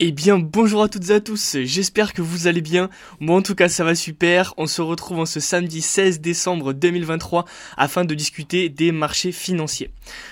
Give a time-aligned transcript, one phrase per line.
[0.00, 3.42] Eh bien bonjour à toutes et à tous, j'espère que vous allez bien, moi en
[3.42, 7.44] tout cas ça va super, on se retrouve en ce samedi 16 décembre 2023
[7.76, 9.90] afin de discuter des marchés financiers.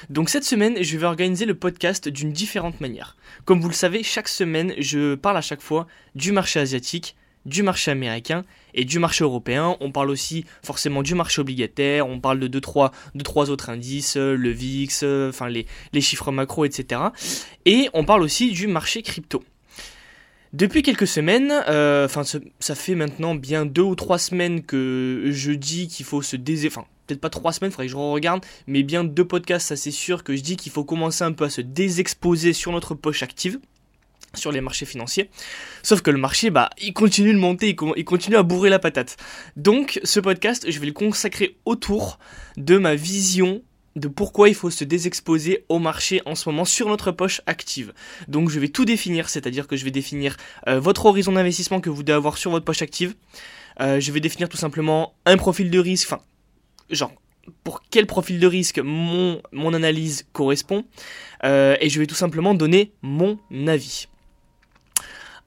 [0.08, 3.16] Donc cette semaine je vais organiser le podcast d'une différente manière.
[3.44, 7.64] Comme vous le savez, chaque semaine je parle à chaque fois du marché asiatique, du
[7.64, 9.77] marché américain et du marché européen.
[9.80, 14.17] On parle aussi forcément du marché obligataire, on parle de 2-3 deux, trois, autres indices,
[14.17, 17.01] le VIX, enfin les, les chiffres macro, etc.
[17.64, 19.43] Et on parle aussi du marché crypto.
[20.57, 25.52] Depuis quelques semaines, euh, enfin ça fait maintenant bien deux ou trois semaines que je
[25.52, 26.66] dis qu'il faut se dés...
[26.66, 29.91] Enfin, peut-être pas trois semaines, faudrait que je regarde, mais bien deux podcasts, ça c'est
[29.91, 33.23] sûr que je dis qu'il faut commencer un peu à se désexposer sur notre poche
[33.23, 33.60] active
[34.32, 35.29] sur les marchés financiers.
[35.82, 39.18] Sauf que le marché, bah, il continue de monter, il continue à bourrer la patate.
[39.57, 42.18] Donc, ce podcast, je vais le consacrer autour
[42.57, 43.62] de ma vision
[43.96, 47.92] de pourquoi il faut se désexposer au marché en ce moment sur notre poche active.
[48.28, 50.37] Donc je vais tout définir, c'est-à-dire que je vais définir
[50.68, 53.15] euh, votre horizon d'investissement que vous devez avoir sur votre poche active.
[53.80, 56.23] Euh, je vais définir tout simplement un profil de risque, enfin,
[56.90, 57.12] genre
[57.65, 60.84] pour quel profil de risque mon, analyse correspond.
[61.45, 64.09] Euh, et je vais tout simplement donner mon avis.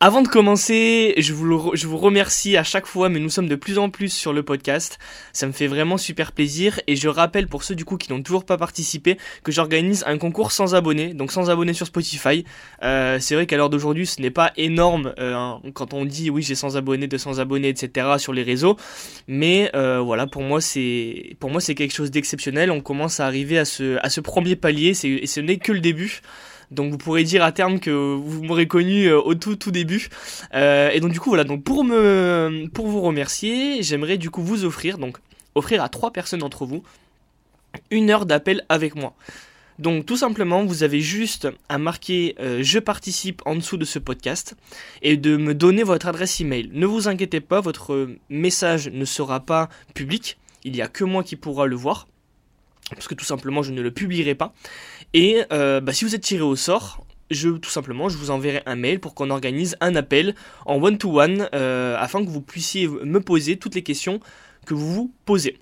[0.02, 3.55] Avant de commencer, je vous, je vous remercie à chaque fois, mais nous sommes de
[3.58, 4.97] plus en plus sur le podcast.
[5.33, 6.80] Ça me fait vraiment super plaisir.
[6.88, 10.17] Et je rappelle pour ceux du coup qui n'ont toujours pas participé que j'organise un
[10.17, 12.45] concours sans abonnés, donc sans abonnés sur Spotify.
[12.81, 16.30] Euh, c'est vrai qu'à l'heure d'aujourd'hui, ce n'est pas énorme euh, hein, quand on dit
[16.30, 18.08] oui j'ai 100 abonnés, 200 abonnés, etc.
[18.20, 18.77] sur les réseaux.
[19.27, 22.72] Mais euh, voilà, pour moi c'est pour moi c'est quelque chose d'exceptionnel.
[22.72, 24.92] On commence à arriver à ce à ce premier palier.
[25.03, 26.22] Et ce n'est que le début.
[26.71, 30.09] Donc vous pourrez dire à terme que vous m'aurez connu euh, au tout tout début.
[30.53, 34.97] Euh, et donc du coup voilà, donc pour vous remercier, j'aimerais du coup vous offrir
[34.97, 35.17] donc
[35.55, 36.83] offrir à trois personnes d'entre vous
[37.91, 39.13] une heure d'appel avec moi.
[39.79, 43.97] Donc tout simplement, vous avez juste à marquer euh, je participe en dessous de ce
[43.97, 44.55] podcast
[45.01, 46.69] et de me donner votre adresse email.
[46.73, 50.37] Ne vous inquiétez pas, votre message ne sera pas public.
[50.65, 52.08] Il n'y a que moi qui pourra le voir
[52.89, 54.53] parce que tout simplement je ne le publierai pas.
[55.14, 58.61] Et euh, bah, si vous êtes tiré au sort, je, tout simplement, je vous enverrai
[58.65, 63.20] un mail pour qu'on organise un appel en one-to-one euh, afin que vous puissiez me
[63.20, 64.20] poser toutes les questions
[64.65, 65.58] que vous vous posez.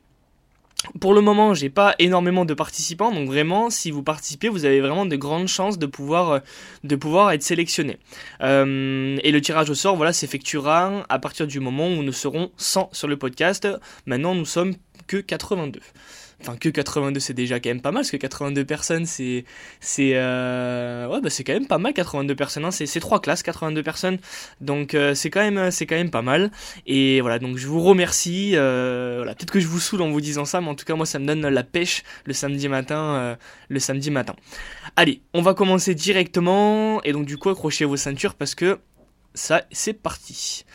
[1.01, 4.79] Pour le moment, j'ai pas énormément de participants, donc vraiment, si vous participez, vous avez
[4.79, 6.41] vraiment de grandes chances de pouvoir,
[6.83, 7.97] de pouvoir être sélectionné.
[8.41, 12.51] Euh, et le tirage au sort, voilà, s'effectuera à partir du moment où nous serons
[12.57, 13.67] 100 sur le podcast.
[14.05, 14.75] Maintenant, nous sommes
[15.07, 15.81] que 82
[16.41, 19.43] enfin que 82 c'est déjà quand même pas mal parce que 82 personnes c'est
[19.79, 22.71] c'est euh, ouais bah c'est quand même pas mal 82 personnes hein.
[22.71, 24.19] c'est trois classes 82 personnes.
[24.61, 26.51] Donc euh, c'est quand même c'est quand même pas mal.
[26.85, 29.33] Et voilà donc je vous remercie euh, voilà.
[29.35, 31.19] Peut-être que je vous saoule en vous disant ça mais en tout cas moi ça
[31.19, 33.37] me donne la pêche le samedi matin
[33.69, 34.35] le samedi matin.
[34.95, 37.01] Allez on va commencer directement.
[37.03, 38.79] Et donc du coup accrochez vos ceintures parce que
[39.33, 40.65] ça c'est parti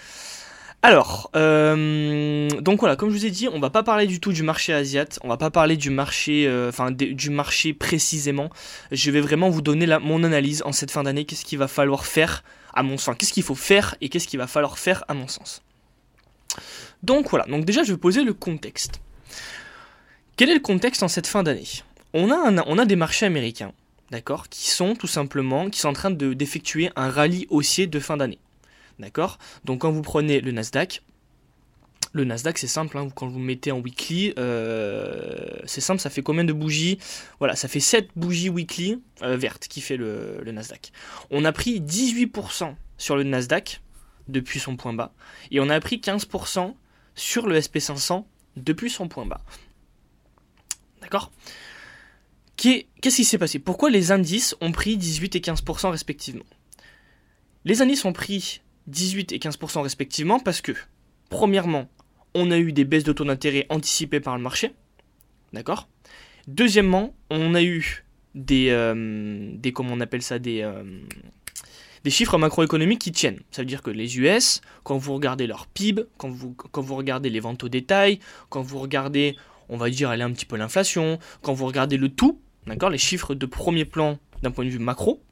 [0.85, 4.33] alors, euh, donc voilà, comme je vous ai dit, on va pas parler du tout
[4.33, 8.51] du marché asiat, on va pas parler du marché, euh, enfin du marché précisément.
[8.91, 11.25] Je vais vraiment vous donner mon analyse en cette fin d'année.
[11.25, 12.43] Qu'est-ce qu'il va falloir faire
[12.75, 15.29] à mon sens Qu'est-ce qu'il faut faire et qu'est-ce qu'il va falloir faire à mon
[15.29, 15.63] sens
[17.05, 17.45] Donc voilà.
[17.45, 19.01] Donc déjà, je vais poser le contexte.
[20.37, 21.69] Quel est le contexte en cette fin d'année?
[22.13, 23.73] On a, des marchés américains,
[24.11, 28.01] d'accord, qui sont tout simplement, qui sont en train de d'effectuer un rallye haussier de
[28.01, 28.41] fin d'année.
[28.99, 29.39] D'accord?
[29.65, 31.03] Donc quand vous prenez le Nasdaq,
[32.13, 36.23] le Nasdaq, c'est simple, hein, quand vous mettez en weekly, euh, c'est simple, ça fait
[36.23, 36.99] combien de bougies?
[37.39, 40.93] Voilà, ça fait 7 bougies weekly euh, vertes qui fait le, le, Nasdaq.
[41.31, 43.81] On a pris 18% sur le Nasdaq
[44.29, 45.15] depuis son point bas,
[45.51, 46.75] et on a pris 15%
[47.15, 48.25] sur le SP500
[48.57, 49.41] depuis son point bas.
[51.01, 51.33] D'accord?
[52.57, 53.59] Qu'est-ce qui s'est passé?
[53.59, 56.45] Pourquoi les indices ont pris 18 et 15% respectivement?
[57.65, 60.73] Les indices ont pris 18 et 15% respectivement parce que,
[61.29, 61.89] premièrement,
[62.35, 64.73] on a eu des baisses de taux d'intérêt anticipées par le marché.
[65.53, 65.89] D'accord?
[66.49, 68.05] Deuxièmement, on a eu
[68.35, 70.83] des, euh, des comment on appelle ça, des, euh,
[72.05, 73.41] des chiffres macroéconomiques qui tiennent.
[73.51, 76.97] Ça veut dire que les US, quand vous regardez leur PIB, quand vous, quand vous
[76.97, 78.19] regardez les ventes au détail,
[78.49, 79.37] quand vous regardez,
[79.69, 82.99] on va dire, aller un petit peu l'inflation, quand vous regardez le tout, d'accord, les
[82.99, 85.23] chiffres de premier plan d'un point de vue macro,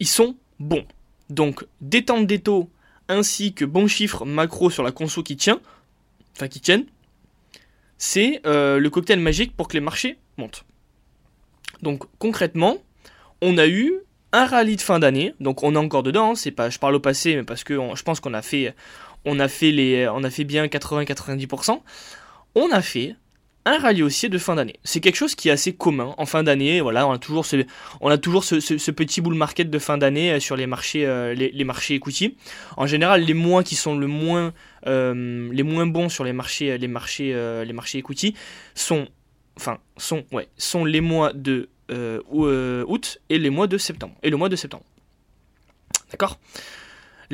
[0.00, 0.84] ils sont bons.
[1.30, 2.70] Donc détente des taux
[3.08, 5.60] ainsi que bons chiffres macro sur la conso qui tient,
[6.34, 6.86] enfin qui tiennent,
[7.98, 10.64] c'est euh, le cocktail magique pour que les marchés montent.
[11.82, 12.78] Donc concrètement,
[13.42, 13.94] on a eu
[14.32, 17.00] un rallye de fin d'année, donc on est encore dedans, hein, pas je parle au
[17.00, 18.74] passé mais parce que je pense qu'on a fait
[19.38, 21.80] a les on a fait bien 80 90%.
[22.56, 23.16] On a fait
[23.66, 24.76] un rallye haussier de fin d'année.
[24.84, 26.80] C'est quelque chose qui est assez commun en fin d'année.
[26.80, 27.64] Voilà, on a toujours ce,
[28.00, 31.34] on a toujours ce, petit bull market de fin d'année euh, sur les marchés, euh,
[31.90, 32.36] equity.
[32.76, 33.98] En général, les mois qui sont
[34.86, 38.34] euh, les moins bons sur les marchés, les equity
[38.74, 39.08] sont,
[39.96, 41.68] sont les mois de
[42.30, 44.84] août et les mois de septembre et le mois de septembre.
[46.10, 46.38] D'accord?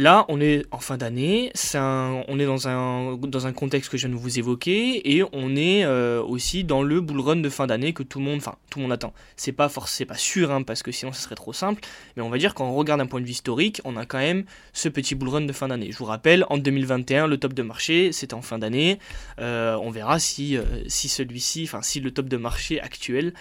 [0.01, 4.19] Là, on est en fin d'année, on est dans un, contexte que je viens de
[4.19, 8.03] vous évoquer, et on est euh, aussi dans le bull run de fin d'année que
[8.03, 9.13] tout le monde, enfin tout le monde attend.
[9.37, 11.83] C'est pas forcément pas sûr, hein, parce que sinon ce serait trop simple,
[12.17, 14.45] mais on va dire qu'on regarde d'un point de vue historique, on a quand même
[14.73, 15.93] ce petit bull run de fin d'année.
[15.93, 18.99] Je vous rappelle, en 2021, le top de marché, c'était en fin d'année.
[19.39, 23.35] Euh, on verra si, euh, si celui-ci, enfin si le top de marché actuel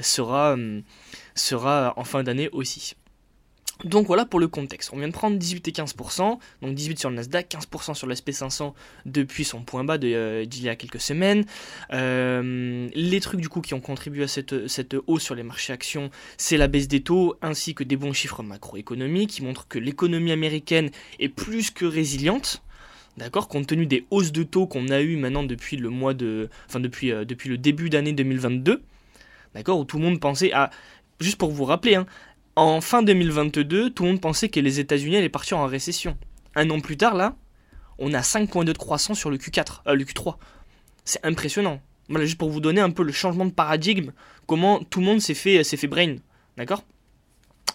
[0.00, 0.56] sera,
[1.34, 2.94] sera en fin d'année aussi.
[3.84, 4.90] Donc voilà pour le contexte.
[4.92, 8.32] On vient de prendre 18 et 15%, donc 18 sur le Nasdaq, 15% sur l'SP
[8.32, 8.74] 500
[9.06, 11.44] depuis son point bas euh, d'il y a quelques semaines.
[11.92, 15.72] Euh, les trucs du coup qui ont contribué à cette, cette hausse sur les marchés
[15.72, 19.78] actions, c'est la baisse des taux ainsi que des bons chiffres macroéconomiques qui montrent que
[19.78, 20.90] l'économie américaine
[21.20, 22.62] est plus que résiliente.
[23.16, 26.48] D'accord, compte tenu des hausses de taux qu'on a eu maintenant depuis le mois de,
[26.68, 28.80] enfin depuis, euh, depuis le début d'année 2022,
[29.54, 30.70] d'accord, où tout le monde pensait à,
[31.20, 32.06] juste pour vous rappeler, hein,
[32.58, 36.16] en fin 2022, tout le monde pensait que les États-Unis allaient partir en récession.
[36.56, 37.36] Un an plus tard, là,
[37.98, 40.36] on a 5 points de croissance sur le Q4, euh, le Q3.
[41.04, 41.80] C'est impressionnant.
[42.08, 44.10] Voilà, juste pour vous donner un peu le changement de paradigme,
[44.46, 46.16] comment tout le monde s'est fait, s'est fait brain.
[46.56, 46.82] D'accord?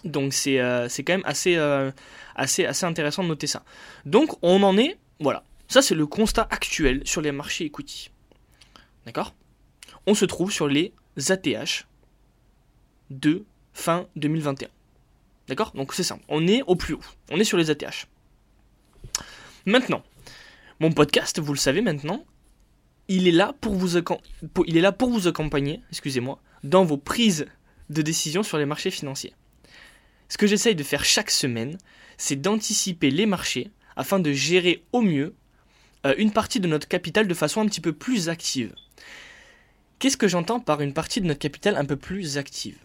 [0.04, 1.90] Donc c'est, euh, c'est quand même euh,
[2.34, 3.62] assez intéressant de noter ça.
[4.04, 5.44] Donc on en est, voilà.
[5.66, 8.10] Ça c'est le constat actuel sur les marchés equity.
[9.06, 9.34] D'accord?
[10.06, 10.92] On se trouve sur les
[11.30, 11.86] ATH
[13.08, 14.68] de fin 2021.
[15.48, 15.72] D'accord?
[15.74, 16.24] Donc c'est simple.
[16.28, 17.04] On est au plus haut.
[17.30, 18.06] On est sur les ATH.
[19.66, 20.02] Maintenant,
[20.80, 22.24] mon podcast, vous le savez maintenant,
[23.08, 23.98] il est là pour vous,
[24.66, 27.46] il est là pour vous accompagner, excusez-moi, dans vos prises
[27.90, 29.34] de décision sur les marchés financiers.
[30.28, 31.78] Ce que j'essaye de faire chaque semaine,
[32.16, 35.34] c'est d'anticiper les marchés afin de gérer au mieux
[36.06, 38.74] euh, une partie de notre capital de façon un petit peu plus active.
[39.98, 42.78] Qu'est-ce que j'entends par une partie de notre capital un peu plus active?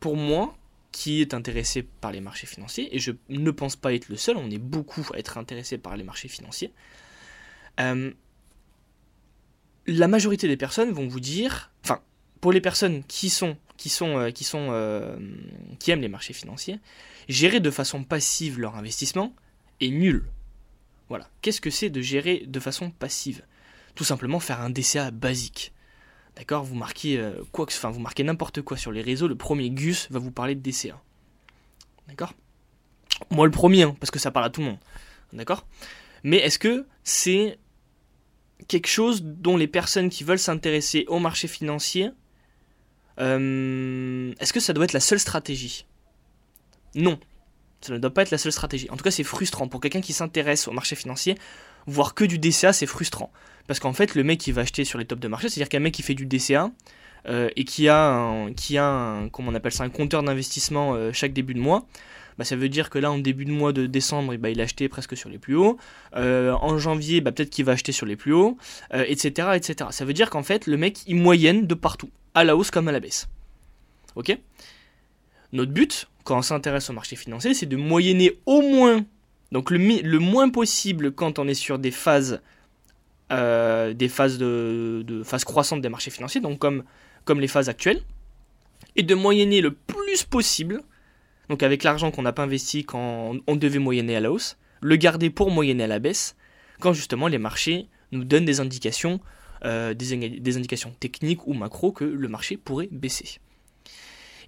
[0.00, 0.56] Pour moi,
[0.92, 4.36] qui est intéressé par les marchés financiers, et je ne pense pas être le seul,
[4.36, 6.72] on est beaucoup à être intéressé par les marchés financiers,
[7.80, 8.12] euh,
[9.86, 12.00] la majorité des personnes vont vous dire, enfin,
[12.40, 15.16] pour les personnes qui sont, qui sont, euh, qui sont, euh,
[15.78, 16.78] qui aiment les marchés financiers,
[17.28, 19.34] gérer de façon passive leur investissement
[19.80, 20.24] est nul.
[21.08, 21.28] Voilà.
[21.42, 23.42] Qu'est-ce que c'est de gérer de façon passive?
[23.94, 25.72] Tout simplement faire un DCA basique.
[26.36, 29.36] D'accord Vous marquez euh, quoi que, enfin, vous marquez n'importe quoi sur les réseaux, le
[29.36, 31.00] premier Gus va vous parler de DCA.
[32.08, 32.34] D'accord?
[33.30, 34.78] Moi le premier, hein, parce que ça parle à tout le monde.
[35.32, 35.66] D'accord?
[36.24, 37.58] Mais est-ce que c'est
[38.68, 42.10] quelque chose dont les personnes qui veulent s'intéresser au marché financier,
[43.20, 45.86] euh, est-ce que ça doit être la seule stratégie?
[46.94, 47.18] Non.
[47.84, 48.88] Ça ne doit pas être la seule stratégie.
[48.88, 49.68] En tout cas, c'est frustrant.
[49.68, 51.36] Pour quelqu'un qui s'intéresse au marché financier,
[51.86, 53.30] voir que du DCA, c'est frustrant.
[53.66, 55.80] Parce qu'en fait, le mec qui va acheter sur les tops de marché, c'est-à-dire qu'un
[55.80, 56.70] mec qui fait du DCA
[57.28, 61.12] euh, et qui a, un, qui a comment on appelle ça, un compteur d'investissement euh,
[61.12, 61.84] chaque début de mois,
[62.38, 64.64] bah, ça veut dire que là, en début de mois de décembre, bah, il a
[64.64, 65.76] acheté presque sur les plus hauts.
[66.16, 68.56] Euh, en janvier, bah, peut-être qu'il va acheter sur les plus hauts,
[68.94, 69.90] etc., etc.
[69.90, 72.88] Ça veut dire qu'en fait, le mec, il moyenne de partout, à la hausse comme
[72.88, 73.28] à la baisse.
[74.16, 74.38] Ok?
[75.52, 79.04] Notre but, quand on s'intéresse au marché financier, c'est de moyenner au moins,
[79.52, 82.40] donc le, moins possible quand on est sur des phases
[83.32, 88.02] euh, des phases de, phases croissantes des marchés financiers, donc comme, les phases actuelles,
[88.96, 90.82] et de moyenner le plus possible,
[91.48, 94.96] donc avec l'argent qu'on n'a pas investi quand on devait moyenner à la hausse, le
[94.96, 96.36] garder pour moyenner à la baisse,
[96.80, 99.20] quand justement les marchés nous donnent des indications,
[99.64, 103.40] euh, des indications techniques ou macro que le marché pourrait baisser.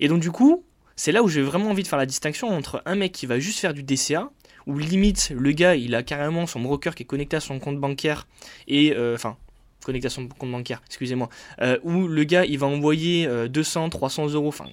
[0.01, 0.65] Et donc du coup,
[0.97, 3.39] c'est là où j'ai vraiment envie de faire la distinction entre un mec qui va
[3.39, 4.31] juste faire du DCA
[4.67, 7.79] où limite le gars il a carrément son broker qui est connecté à son compte
[7.79, 8.27] bancaire
[8.67, 9.37] et euh, enfin
[9.85, 11.29] connecté à son compte bancaire, excusez-moi,
[11.61, 14.67] euh, où le gars il va envoyer 200, euh, 300 euros, enfin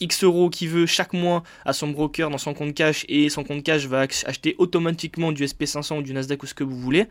[0.00, 3.44] X euros qu'il veut chaque mois à son broker dans son compte cash et son
[3.44, 7.06] compte cash va acheter automatiquement du SP500 ou du Nasdaq ou ce que vous voulez.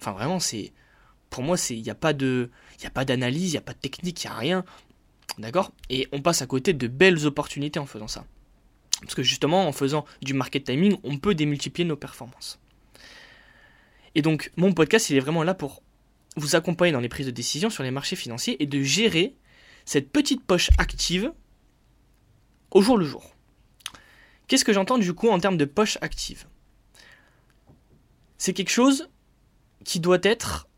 [0.00, 0.72] Enfin vraiment c'est
[1.30, 2.50] pour moi il n'y a pas de
[2.82, 4.64] y a pas d'analyse, il n'y a pas de technique, il n'y a rien.
[5.38, 5.72] D'accord?
[5.88, 8.24] Et on passe à côté de belles opportunités en faisant ça.
[9.00, 12.60] Parce que justement, en faisant du market timing, on peut démultiplier nos performances.
[14.14, 15.82] Et donc, mon podcast, il est vraiment là pour
[16.36, 19.34] vous accompagner dans les prises de décision sur les marchés financiers et de gérer
[19.84, 21.32] cette petite poche active
[22.70, 23.34] au jour le jour.
[24.46, 26.46] Qu'est-ce que j'entends du coup en termes de poche active?
[28.38, 29.08] C'est quelque chose
[29.84, 30.68] qui doit être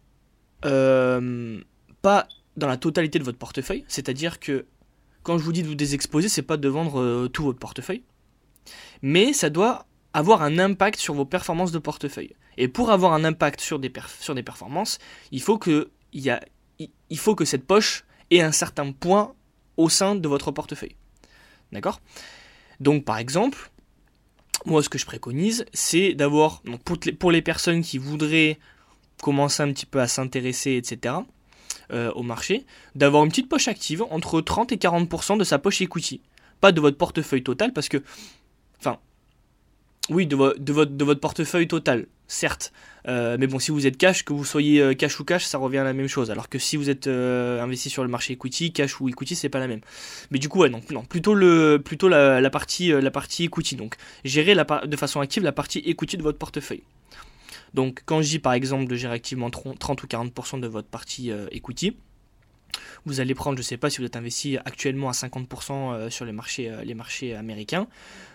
[0.65, 1.61] euh,
[2.03, 4.67] pas dans la totalité de votre portefeuille, c'est-à-dire que
[5.23, 8.03] quand je vous dis de vous désexposer, c'est pas de vendre euh, tout votre portefeuille,
[9.03, 12.35] mais ça doit avoir un impact sur vos performances de portefeuille.
[12.57, 14.99] Et pour avoir un impact sur des, sur des performances,
[15.33, 16.41] il faut, que, il, a,
[17.17, 19.35] faut que cette poche ait un certain point
[19.77, 20.95] au sein de votre portefeuille.
[21.73, 22.01] D'accord?
[22.81, 23.71] Donc par exemple,
[24.65, 26.63] moi ce que je préconise, c'est d'avoir,
[27.19, 28.59] pour les personnes qui voudraient
[29.21, 31.17] commencer un petit peu à s'intéresser, etc.,
[31.93, 35.81] euh, au marché, d'avoir une petite poche active entre 30 et 40% de sa poche
[35.81, 36.21] equity.
[36.61, 37.99] Pas de votre portefeuille total, parce que,
[38.81, 38.99] enfin,
[40.09, 42.73] oui, de, votre, portefeuille total, certes.
[43.07, 45.59] Euh, mais bon, si vous êtes cash, que vous soyez euh, cash ou cash, ça
[45.59, 46.31] revient à la même chose.
[46.31, 49.59] Alors que si vous êtes investi sur le marché equity, cash ou equity, c'est pas
[49.59, 49.81] la même.
[50.31, 53.77] Mais du coup, ouais, non, non plutôt, le, plutôt la, la partie, la partie equity.
[53.77, 56.83] Donc, gérer la, de façon active la partie equity de votre portefeuille.
[57.75, 61.31] Donc quand je dis par exemple de gérer activement 30 ou 40% de votre partie
[61.31, 61.97] euh, equity,
[63.05, 66.11] vous allez prendre, je ne sais pas si vous êtes investi actuellement à 50% euh,
[66.11, 67.87] sur les marchés, euh, les marchés américains,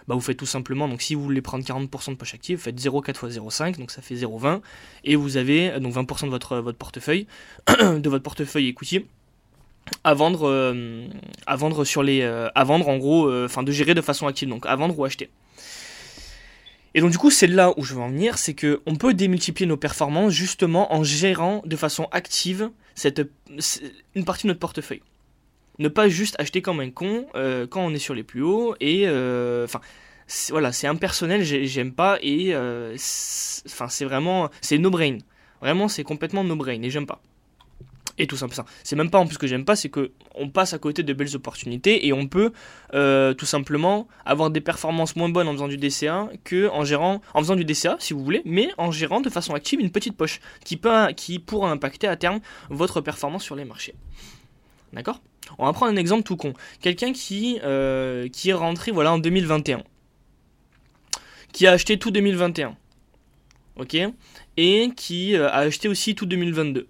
[0.08, 2.64] bah vous faites tout simplement, donc si vous voulez prendre 40% de poche active, vous
[2.64, 4.62] faites 0,4 x 0,5, donc ça fait 0,20,
[5.06, 7.28] et vous avez donc 20% de votre, votre portefeuille,
[7.68, 9.06] de votre portefeuille equity,
[10.04, 10.74] à vendre,
[11.48, 14.66] à vendre sur les, à vendre en gros, enfin de gérer de façon active, donc
[14.68, 15.30] à vendre ou acheter.
[16.96, 19.14] Et donc du coup, c'est là où je veux en venir, c'est que on peut
[19.14, 23.22] démultiplier nos performances justement en gérant de façon active cette,
[24.16, 25.02] une partie de notre portefeuille.
[25.78, 28.76] Ne pas juste acheter comme un con euh, quand on est sur les plus hauts
[28.80, 29.80] et euh, enfin
[30.50, 35.18] voilà, c'est impersonnel, j'aime pas et euh, enfin c'est vraiment c'est no brain.
[35.62, 37.22] Vraiment, c'est complètement no brain et j'aime pas.
[38.22, 40.74] Et tout simplement, c'est même pas en plus que j'aime pas, c'est que on passe
[40.74, 42.52] à côté de belles opportunités et on peut
[42.94, 47.22] euh, tout simplement avoir des performances moins bonnes en faisant du DCA que en gérant,
[47.34, 50.18] en faisant du DCA si vous voulez, mais en gérant de façon active une petite
[50.18, 53.96] poche qui peut, qui pourra impacter à terme votre performance sur les marchés.
[54.92, 55.22] D'accord?
[55.58, 56.54] On va prendre un exemple tout con.
[56.82, 59.82] Quelqu'un qui, euh, qui est rentré voilà en 2021,
[61.54, 62.76] qui a acheté tout 2021,
[63.78, 63.98] ok,
[64.58, 66.90] et qui euh, a acheté aussi tout 2022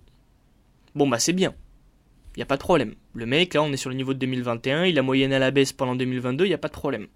[0.99, 1.53] Bon bah c'est bien.
[2.35, 2.93] Il a pas de problème.
[3.13, 5.49] Le mec, là, on est sur le niveau de 2021, il a moyenné à la
[5.49, 7.07] baisse pendant 2022, il n'y a pas de problème.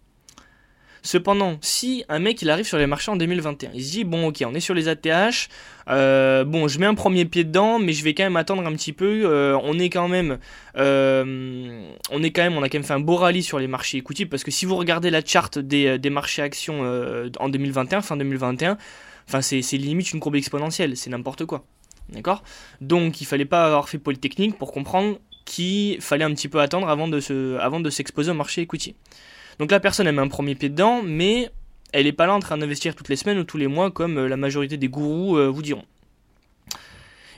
[1.01, 4.27] Cependant, si un mec il arrive sur les marchés en 2021, il se dit bon
[4.27, 5.49] ok on est sur les ATH,
[5.89, 8.71] euh, bon je mets un premier pied dedans, mais je vais quand même attendre un
[8.71, 9.23] petit peu.
[9.25, 10.37] Euh, on est quand même,
[10.77, 13.67] euh, on est quand même, on a quand même fait un beau rallye sur les
[13.67, 16.83] marchés equity parce que si vous regardez la charte des, des marchés actions
[17.37, 18.77] en 2021, fin 2021,
[19.27, 21.65] enfin c'est limite une courbe exponentielle, c'est n'importe quoi.
[22.09, 22.43] D'accord?
[22.81, 26.89] Donc il fallait pas avoir fait Polytechnique pour comprendre qu'il fallait un petit peu attendre
[26.89, 28.95] avant de, se, s'exposer au marché equity.
[29.59, 31.49] Donc la personne elle met un premier pied dedans, mais
[31.91, 34.17] elle n'est pas là en train d'investir toutes les semaines ou tous les mois comme
[34.17, 35.85] euh, la majorité des gourous euh, vous diront.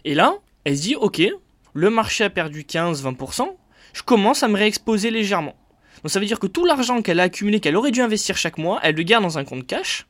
[0.06, 1.22] Et là, elle se dit ok,
[1.74, 3.48] le marché a perdu 15-20%,
[3.94, 5.56] je commence à me réexposer légèrement.
[6.04, 8.58] Donc ça veut dire que tout l'argent qu'elle a accumulé, qu'elle aurait dû investir chaque
[8.58, 10.06] mois, elle le garde dans un compte cash.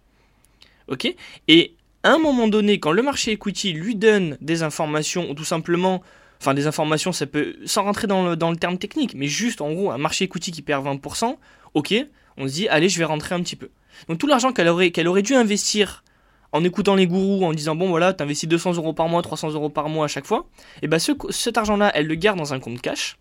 [0.87, 1.07] Ok?
[1.47, 5.43] Et à un moment donné, quand le marché equity lui donne des informations, ou tout
[5.43, 6.03] simplement,
[6.39, 9.89] enfin des informations, ça peut, sans rentrer dans le, terme technique, mais juste en gros,
[9.89, 11.35] un marché equity qui perd 20%,
[11.73, 11.95] ok,
[12.37, 13.71] on se dit, allez, je vais rentrer un petit peu.
[14.07, 16.03] Donc tout l'argent qu'elle aurait, qu'elle aurait dû investir
[16.51, 19.69] en écoutant les gourous, en disant, bon voilà, t'investis 200 euros par mois, 300 euros
[19.69, 22.53] par mois à chaque fois, et eh ben ce, cet argent-là, elle le garde dans
[22.53, 23.17] un compte cash,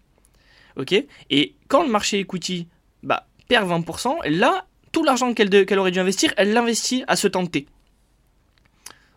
[0.76, 0.92] ok,
[1.30, 2.68] et quand le marché equity
[3.02, 7.28] bah, perd 20%, là, tout l'argent qu'elle, qu'elle aurait dû investir, elle l'investit à se
[7.28, 7.66] tenter.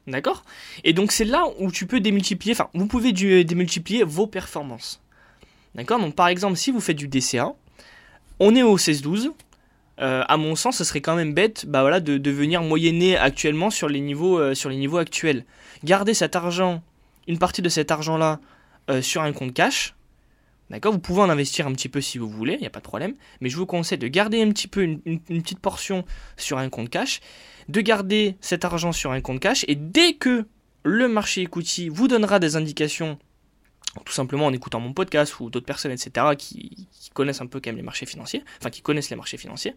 [0.08, 0.44] D'accord?
[0.86, 5.02] Et donc c'est là où tu peux démultiplier, enfin vous pouvez démultiplier vos performances.
[5.76, 6.00] D'accord?
[6.00, 7.54] Donc par exemple si vous faites du DCA,
[8.40, 9.32] on est au 16-12,
[10.00, 13.90] euh, à mon sens, ce serait quand même bête bah de, venir moyenner actuellement sur
[13.90, 15.44] les, niveaux, euh, sur les niveaux actuels.
[15.84, 16.84] Garder cet argent,
[17.28, 18.40] une partie de cet argent-là,
[18.90, 19.96] euh, sur un compte cash.
[20.70, 22.80] D'accord Vous pouvez en investir un petit peu si vous voulez, il n'y a pas
[22.80, 23.16] de problème.
[23.40, 26.04] Mais je vous conseille de garder un petit peu une, petite portion
[26.36, 27.22] sur un compte cash
[27.70, 30.46] de garder cet argent sur un compte cash et dès que
[30.84, 33.18] le marché equity vous donnera des indications,
[34.06, 37.72] tout simplement en écoutant mon podcast ou d'autres personnes, etc., qui, connaissent un peu quand
[37.72, 39.74] même les marchés financiers, enfin qui connaissent les marchés financiers,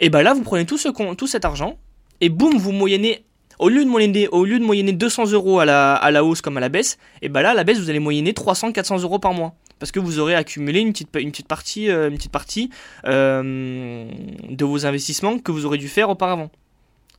[0.00, 1.78] et bien là vous prenez tout, ce, tout cet argent
[2.20, 3.24] et boum, vous moyennez
[3.60, 6.40] au lieu de moyenner, au lieu de moyenner 200 euros à la, à la hausse
[6.40, 9.18] comme à la baisse, et ben là, à la baisse, vous allez moyenner 300-400 euros
[9.18, 9.54] par mois.
[9.80, 12.70] Parce que vous aurez accumulé une petite, partie, euh, une petite partie
[13.06, 14.08] euh,
[14.48, 16.50] de vos investissements que vous aurez dû faire auparavant.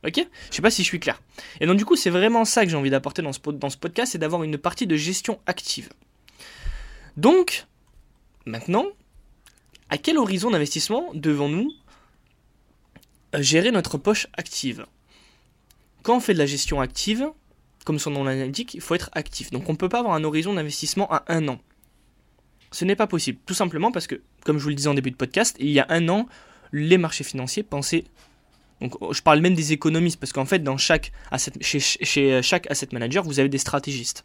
[0.06, 0.26] Ok?
[0.50, 1.20] Je sais pas si je suis clair.
[1.60, 3.76] Et donc du coup, c'est vraiment ça que j'ai envie d'apporter dans ce, dans ce
[3.76, 5.90] podcast, c'est d'avoir une partie de gestion active.
[7.16, 7.66] Donc,
[8.46, 8.86] maintenant,
[9.90, 11.70] à quel horizon d'investissement devons-nous
[13.34, 14.86] euh, gérer notre poche active?
[16.02, 17.28] Quand on fait de la gestion active,
[17.84, 19.50] comme son nom l'indique, il faut être actif.
[19.50, 21.58] Donc on ne peut pas avoir un horizon d'investissement à un an.
[22.72, 25.10] Ce n'est pas possible, tout simplement parce que, comme je vous le disais en début
[25.10, 26.26] de podcast, il y a un an,
[26.72, 28.04] les marchés financiers pensaient
[28.82, 31.12] donc je parle même des économistes parce qu'en fait dans chaque
[31.60, 34.24] chez, chez, chaque asset manager vous avez des stratégistes.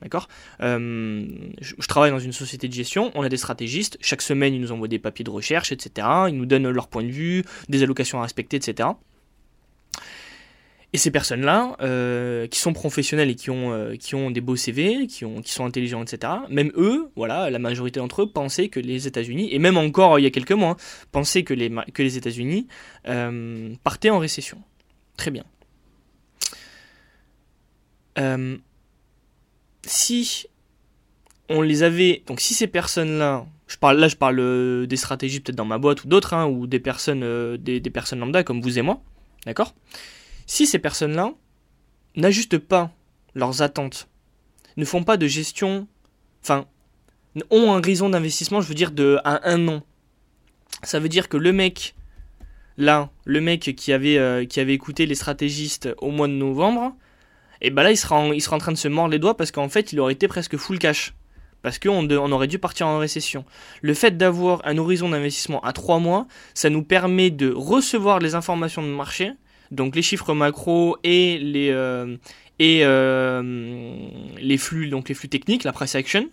[0.00, 0.28] D'accord?
[0.60, 1.26] Euh,
[1.60, 4.70] je, travaille dans une société de gestion, on a des stratégistes, chaque semaine ils nous
[4.70, 6.06] envoient des papiers de recherche, etc.
[6.28, 8.90] Ils nous donnent leur point de vue, des allocations à respecter, etc.
[10.94, 14.56] Et ces personnes-là, euh, qui sont professionnelles et qui ont, euh, qui ont des beaux
[14.56, 18.70] CV, qui, ont, qui sont intelligents, etc., même eux, voilà, la majorité d'entre eux pensaient
[18.70, 20.78] que les États-Unis, et même encore il y a quelques mois,
[21.12, 22.68] pensaient que les, que les États-Unis
[23.06, 24.62] euh, partaient en récession.
[25.16, 25.44] Très bien.
[29.84, 30.46] si
[31.48, 35.56] on les avait, donc si ces personnes-là, je parle là, je parle des stratégies peut-être
[35.56, 38.78] dans ma boîte ou d'autres, hein, ou des personnes, des, des personnes lambda comme vous
[38.78, 39.02] et moi,
[39.46, 39.74] d'accord?
[40.48, 41.34] Si ces personnes-là
[42.16, 42.90] n'ajustent pas
[43.36, 44.08] leurs attentes,
[44.76, 45.86] ne font pas de gestion,
[46.42, 46.66] enfin,
[47.50, 49.82] ont un horizon d'investissement, je veux dire, de à un an,
[50.82, 51.94] ça veut dire que le mec,
[52.76, 56.96] là, le mec qui avait, euh, écouté les stratégistes au mois de novembre,
[57.60, 59.36] et eh ben là, il sera, en, sera en train de se mordre les doigts
[59.36, 61.14] parce qu'en fait, il aurait été presque full cash.
[61.60, 63.44] Parce qu'on on aurait dû partir en récession.
[63.82, 68.36] Le fait d'avoir un horizon d'investissement à 3 mois, ça nous permet de recevoir les
[68.36, 69.32] informations de marché,
[69.70, 72.16] donc les chiffres macro et les euh,
[72.58, 74.08] et euh,
[74.40, 76.28] les flux donc les flux techniques, la price action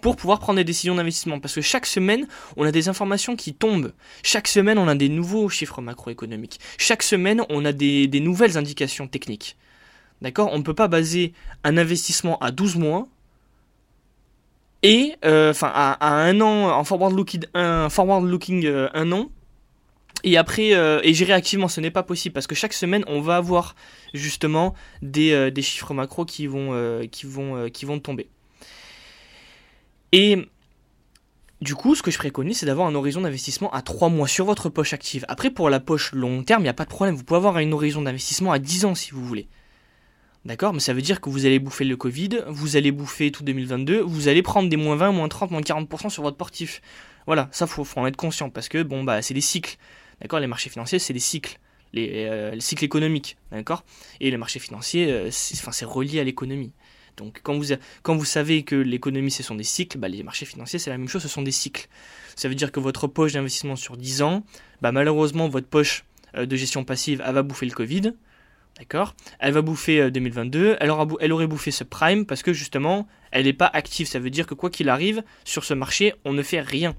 [0.00, 1.38] pour pouvoir prendre des décisions d'investissement.
[1.38, 3.92] Parce que chaque semaine, on a des informations qui tombent.
[4.24, 6.58] Chaque semaine, on a des nouveaux chiffres macroéconomiques.
[6.76, 9.56] Chaque semaine, on a des, des nouvelles indications techniques.
[10.20, 10.50] D'accord?
[10.52, 13.06] On ne peut pas baser un investissement à 12 mois
[14.82, 19.30] et, euh, enfin, à, un an, en forward looking, un, forward looking un an,
[20.24, 23.20] et après, euh, et gérer activement, ce n'est pas possible parce que chaque semaine, on
[23.20, 23.74] va avoir
[24.14, 28.28] justement des, euh, des chiffres macro qui vont, euh, qui, vont, qui vont tomber.
[30.12, 30.48] Et
[31.60, 34.44] du coup, ce que je préconise, c'est d'avoir un horizon d'investissement à 3 mois sur
[34.44, 35.24] votre poche active.
[35.28, 37.14] Après, pour la poche long terme, il n'y a pas de problème.
[37.14, 39.48] Vous pouvez avoir un horizon d'investissement à 10 ans si vous voulez.
[40.44, 40.72] D'accord?
[40.72, 44.00] Mais ça veut dire que vous allez bouffer le Covid, vous allez bouffer tout 2022,
[44.00, 46.82] vous allez prendre des moins 20, moins 30, moins 40% sur votre portif.
[47.26, 49.78] Voilà, ça faut, faut en être conscient parce que bon bah c'est des cycles.
[50.22, 51.58] D'accord Les marchés financiers, c'est des cycles.
[51.92, 53.84] Les, euh, cycles économiques, d'accord?
[54.20, 56.72] Et les marchés financiers, euh, c'est relié à l'économie.
[57.18, 60.46] Donc quand vous, quand vous savez que l'économie ce sont des cycles, bah, les marchés
[60.46, 61.88] financiers c'est la même chose, ce sont des cycles.
[62.34, 64.42] Ça veut dire que votre poche d'investissement sur 10 ans,
[64.80, 68.14] bah, malheureusement votre poche euh, de gestion passive, elle va bouffer le Covid,
[68.78, 69.14] d'accord?
[69.38, 73.44] Elle va bouffer 2022, elle, aura, elle aurait bouffé ce prime parce que justement elle
[73.44, 74.06] n'est pas active.
[74.06, 76.96] Ça veut dire que quoi qu'il arrive, sur ce marché, on ne fait rien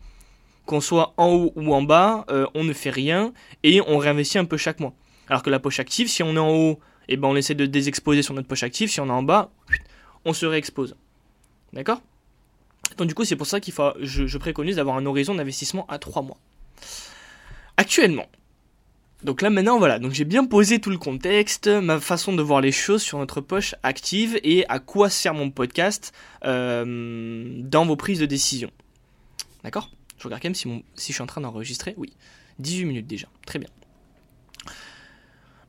[0.65, 4.37] qu'on soit en haut ou en bas, euh, on ne fait rien et on réinvestit
[4.37, 4.93] un peu chaque mois.
[5.27, 7.65] Alors que la poche active, si on est en haut, eh ben on essaie de
[7.65, 9.51] désexposer sur notre poche active, si on est en bas,
[10.25, 10.95] on se réexpose.
[11.73, 12.01] D'accord?
[12.97, 15.99] Donc du coup, c'est pour ça qu'il faut, je, préconise d'avoir un horizon d'investissement à
[15.99, 16.37] 3 mois.
[17.77, 18.27] Actuellement,
[19.23, 22.61] donc là maintenant voilà, donc j'ai bien posé tout le contexte, ma façon de voir
[22.61, 26.13] les choses sur notre poche active et à quoi sert mon podcast
[26.45, 28.69] euh, dans vos prises de décision.
[29.63, 29.89] D'accord?
[30.23, 31.95] Je regarde quand même si, je suis en train d'enregistrer.
[31.97, 32.13] Oui,
[32.59, 33.27] 18 minutes déjà.
[33.45, 33.69] Très bien.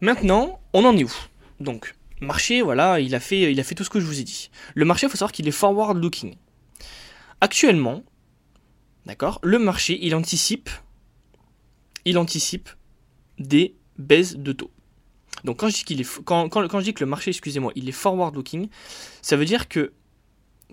[0.01, 1.12] Maintenant, on en est où?
[1.61, 4.25] Donc, marché, voilà, il a, fait, il a fait tout ce que je vous ai
[4.25, 4.51] dit.
[4.75, 6.37] Le marché, il faut savoir qu'il est forward looking.
[7.40, 8.05] Actuellement,
[9.07, 10.71] d'accord, le marché, il anticipe,
[12.05, 12.71] il anticipe
[13.38, 14.71] des baisses de taux.
[15.43, 18.35] Donc quand je dis est quand, je dis que le marché, excusez-moi, il est forward
[18.35, 18.69] looking,
[19.21, 19.93] ça veut dire que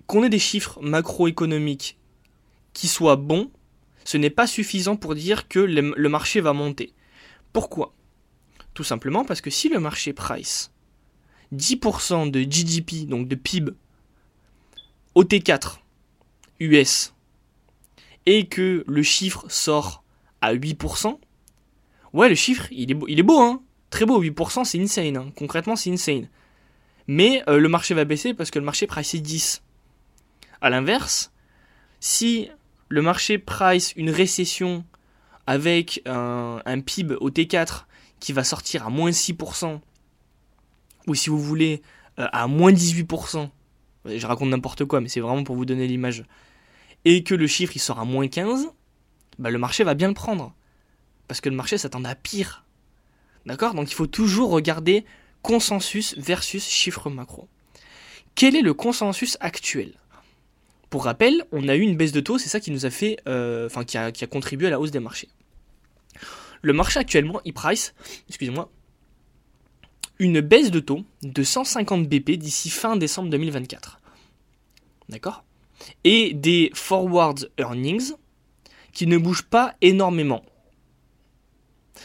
[0.06, 1.98] qu'on ait des chiffres macroéconomiques
[2.72, 3.50] qui soient bons
[4.04, 6.92] ce n'est pas suffisant pour dire que le, marché va monter.
[7.52, 7.94] Pourquoi?
[8.74, 10.72] Tout simplement parce que si le marché price
[11.54, 13.72] 10% de GDP, donc de PIB,
[15.14, 15.78] au T4
[16.60, 17.14] US,
[18.24, 20.02] et que le chiffre sort
[20.40, 21.18] à 8%,
[22.14, 25.18] ouais, le chiffre, il est beau, il est beau hein Très beau, 8%, c'est insane.
[25.18, 25.32] Hein.
[25.36, 26.30] Concrètement, c'est insane.
[27.06, 29.62] Mais euh, le marché va baisser parce que le marché price est 10.
[30.62, 31.30] A l'inverse,
[32.00, 32.48] si
[32.92, 34.84] le marché price une récession
[35.46, 37.84] avec un, PIB au T4
[38.20, 39.80] qui va sortir à moins 6%,
[41.06, 41.80] ou si vous voulez,
[42.18, 43.48] euh, à moins 18%,
[44.04, 46.26] je raconte n'importe quoi, mais c'est vraiment pour vous donner l'image,
[47.06, 48.68] et que le chiffre il sort à moins 15,
[49.38, 50.54] bah, le marché va bien le prendre.
[51.28, 52.66] Parce que le marché s'attend à pire.
[53.46, 53.72] D'accord?
[53.72, 55.06] Donc il faut toujours regarder
[55.40, 57.48] consensus versus chiffre macro.
[58.34, 59.94] Quel est le consensus actuel?
[60.92, 63.16] Pour rappel, on a eu une baisse de taux, c'est ça qui nous a fait,
[63.26, 65.30] euh, enfin qui a, contribué à la hausse des marchés.
[66.60, 67.94] Le marché actuellement, il price,
[68.28, 68.70] excusez-moi,
[70.18, 74.00] une baisse de taux de 150 BP d'ici fin décembre 2024.
[75.08, 75.44] D'accord?
[76.04, 78.12] Et des forward earnings
[78.92, 80.44] qui ne bougent pas énormément.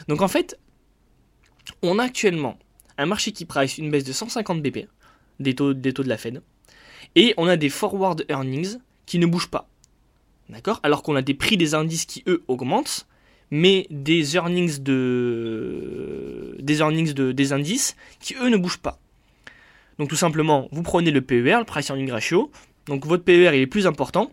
[0.07, 0.57] Donc en fait,
[1.81, 2.57] on a actuellement
[2.97, 4.87] un marché qui price une baisse de 150 BP
[5.41, 6.41] des taux, des taux de la Fed,
[7.17, 8.77] et on a des forward earnings
[9.07, 9.67] qui ne bougent pas.
[10.49, 10.79] D'accord?
[10.83, 13.07] Alors qu'on a des prix des indices qui, eux, augmentent,
[13.49, 18.99] mais des earnings de des earnings de, des indices qui eux ne bougent pas.
[19.97, 22.51] Donc tout simplement, vous prenez le PER, le price earning ratio.
[22.85, 24.31] Donc votre PER il est plus important,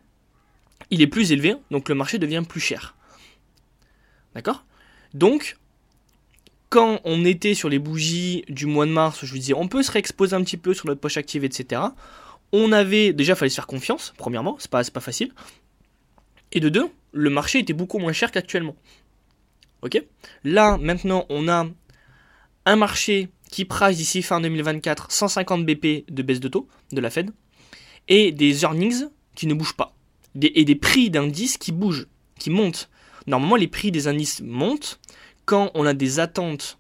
[0.91, 2.95] il est plus élevé, donc le marché devient plus cher.
[4.35, 4.67] D'accord?
[5.15, 5.57] Donc
[6.69, 9.83] quand on était sur les bougies du mois de mars, je vous disais on peut
[9.83, 11.81] se réexposer un petit peu sur notre poche active, etc.
[12.57, 15.33] On avait déjà fallait se faire confiance, premièrement, c'est pas, pas facile.
[16.53, 18.77] Et de deux, le marché était beaucoup moins cher qu'actuellement.
[19.83, 20.01] Ok?
[20.45, 21.67] Là, maintenant, on a
[22.65, 27.11] un marché qui price d'ici fin 2024 150 BP de baisse de taux de la
[27.11, 27.31] Fed
[28.07, 29.95] et des earnings qui ne bougent pas
[30.41, 32.07] et des prix d'indices qui bougent,
[32.39, 32.89] qui montent.
[33.27, 35.01] Normalement, les prix des indices montent
[35.45, 36.79] quand on a des attentes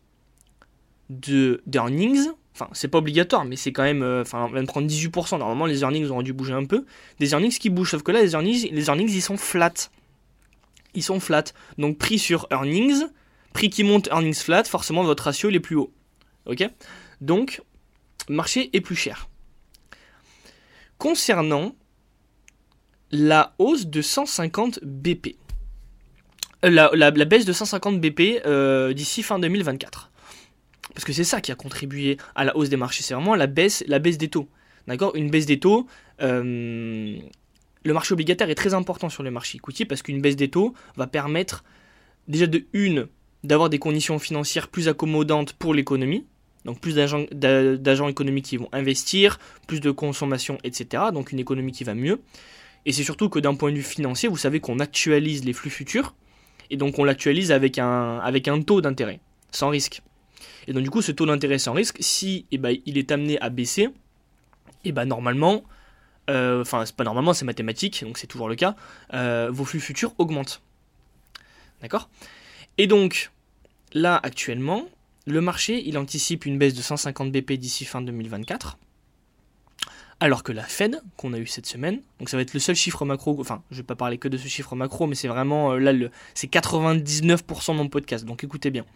[1.11, 2.29] de d'earnings.
[2.55, 4.03] Enfin, c'est pas obligatoire, mais c'est quand même.
[4.03, 5.39] Euh, enfin, on va prendre 18%.
[5.39, 6.85] Normalement, les earnings auraient dû bouger un peu.
[7.19, 9.73] Des earnings qui bougent, sauf que là, les earnings, les earnings ils sont flat
[10.95, 11.45] ils sont flat.
[11.79, 13.05] Donc prix sur earnings,
[13.53, 15.93] prix qui monte earnings flat, forcément votre ratio il est plus haut.
[16.47, 16.69] Ok?
[17.21, 17.63] Donc,
[18.29, 19.29] marché est plus cher.
[20.99, 21.75] Concernant
[23.11, 25.37] la hausse de 150 BP.
[26.65, 30.11] Euh, la, baisse de 150 BP euh, d'ici fin 2024.
[30.95, 33.47] Parce que c'est ça qui a contribué à la hausse des marchés, c'est vraiment la
[33.47, 34.49] baisse, la baisse des taux.
[34.87, 35.17] D'accord?
[35.17, 35.87] Une baisse des taux,
[36.23, 37.17] euh,
[37.85, 40.75] le marché obligataire est très important sur le marché equity parce qu'une baisse des taux
[40.97, 41.65] va permettre
[42.29, 43.09] déjà de une
[43.43, 46.25] d'avoir des conditions financières plus accommodantes pour l'économie,
[46.65, 51.05] donc plus d'agents économiques qui vont investir, plus de consommation, etc.
[51.13, 52.21] Donc une économie qui va mieux.
[52.87, 55.71] Et c'est surtout que d'un point de vue financier, vous savez qu'on actualise les flux
[55.71, 56.15] futurs,
[56.71, 60.01] et donc on l'actualise avec un, avec un taux d'intérêt, sans risque.
[60.67, 63.41] Et donc du coup, ce taux d'intérêt sans risque, si eh ben, il est amené
[63.41, 63.91] à baisser, et
[64.87, 65.65] eh ben, normalement,
[66.31, 68.77] euh, enfin c'est pas normalement, c'est mathématique, donc c'est toujours le cas,
[69.13, 70.63] euh, vos flux futurs augmentent.
[71.83, 72.09] D'accord?
[72.79, 73.31] Et donc,
[73.93, 74.87] là actuellement,
[75.27, 78.79] le marché, il anticipe une baisse de 150 BP d'ici fin 2024.
[80.21, 82.77] Alors que la Fed, qu'on a eu cette semaine, donc ça va être le seul
[82.77, 85.73] chiffre macro, enfin je vais pas parler que de ce chiffre macro, mais c'est vraiment
[85.73, 88.87] euh, là, le, c'est 99% de mon podcast, donc écoutez bien.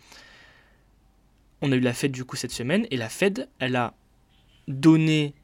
[1.63, 3.95] On a eu la Fed du coup cette semaine, et la Fed, elle a
[4.69, 5.35] donné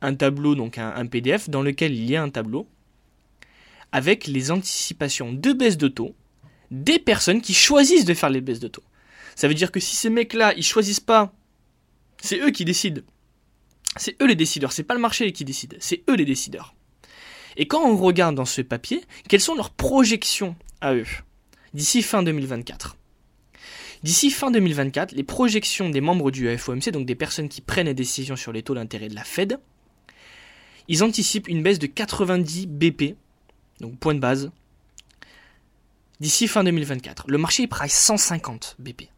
[0.00, 2.68] un tableau, donc un, PDF, dans lequel il y a un tableau
[3.92, 6.14] avec les anticipations de baisse de taux
[6.70, 8.82] des personnes qui choisissent de faire les baisses de taux.
[9.36, 11.32] Ça veut dire que si ces mecs-là, ils choisissent pas,
[12.20, 13.02] c'est eux qui décident.
[13.96, 16.74] C'est eux les décideurs, c'est pas le marché qui décide, c'est eux les décideurs.
[17.56, 21.06] Et quand on regarde dans ce papier, quelles sont leurs projections à eux
[21.72, 22.96] d'ici fin 2024
[24.02, 27.94] D'ici fin 2024, les projections des membres du FOMC, donc des personnes qui prennent les
[27.94, 29.58] décisions sur les taux d'intérêt de la Fed,
[30.88, 33.16] ils anticipent une baisse de 90 BP,
[33.80, 34.50] donc point de base,
[36.20, 37.24] d'ici fin 2024.
[37.28, 39.08] Le marché price 150 BP.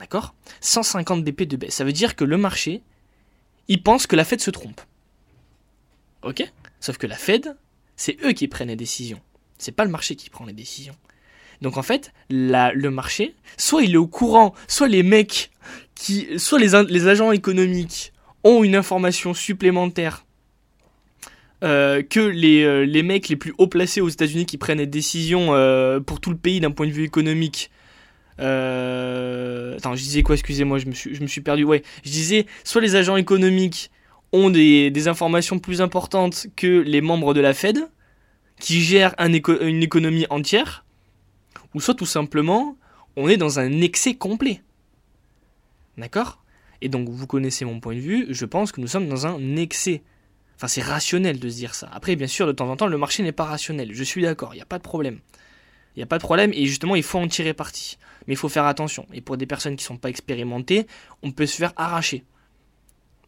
[0.00, 0.34] D'accord?
[0.60, 1.74] 150 BP de baisse.
[1.74, 2.82] Ça veut dire que le marché,
[3.68, 4.80] il pense que la Fed se trompe.
[6.22, 6.42] Ok?
[6.80, 7.56] Sauf que la Fed,
[7.96, 9.20] c'est eux qui prennent les décisions.
[9.58, 10.96] C'est pas le marché qui prend les décisions.
[11.62, 15.50] Donc en fait, le marché, soit il est au courant, soit les mecs
[15.94, 18.12] qui, soit les, agents économiques
[18.44, 20.24] ont une information supplémentaire
[21.64, 24.86] euh, que les, euh, les mecs les plus haut placés aux États-Unis qui prennent des
[24.86, 27.70] décisions euh, pour tout le pays d'un point de vue économique.
[28.38, 31.64] Attends, je disais quoi Excusez-moi, je me suis, perdu.
[31.64, 33.90] Ouais, je disais soit les agents économiques
[34.32, 37.78] ont des, informations plus importantes que les membres de la Fed,
[38.60, 40.84] qui gèrent un une économie entière,
[41.74, 42.76] ou soit tout simplement
[43.16, 44.62] on est dans un excès complet.
[45.96, 46.42] D'accord?
[46.80, 49.56] Et donc vous connaissez mon point de vue, je pense que nous sommes dans un
[49.56, 50.02] excès
[50.58, 51.88] Enfin, c'est rationnel de se dire ça.
[51.92, 53.90] Après, bien sûr, de temps en temps, le marché n'est pas rationnel.
[53.92, 55.20] Je suis d'accord, il n'y a pas de problème.
[55.94, 57.96] Il n'y a pas de problème et justement, il faut en tirer parti.
[58.26, 59.06] Mais il faut faire attention.
[59.12, 60.88] Et pour des personnes qui ne sont pas expérimentées,
[61.22, 62.24] on peut se faire arracher.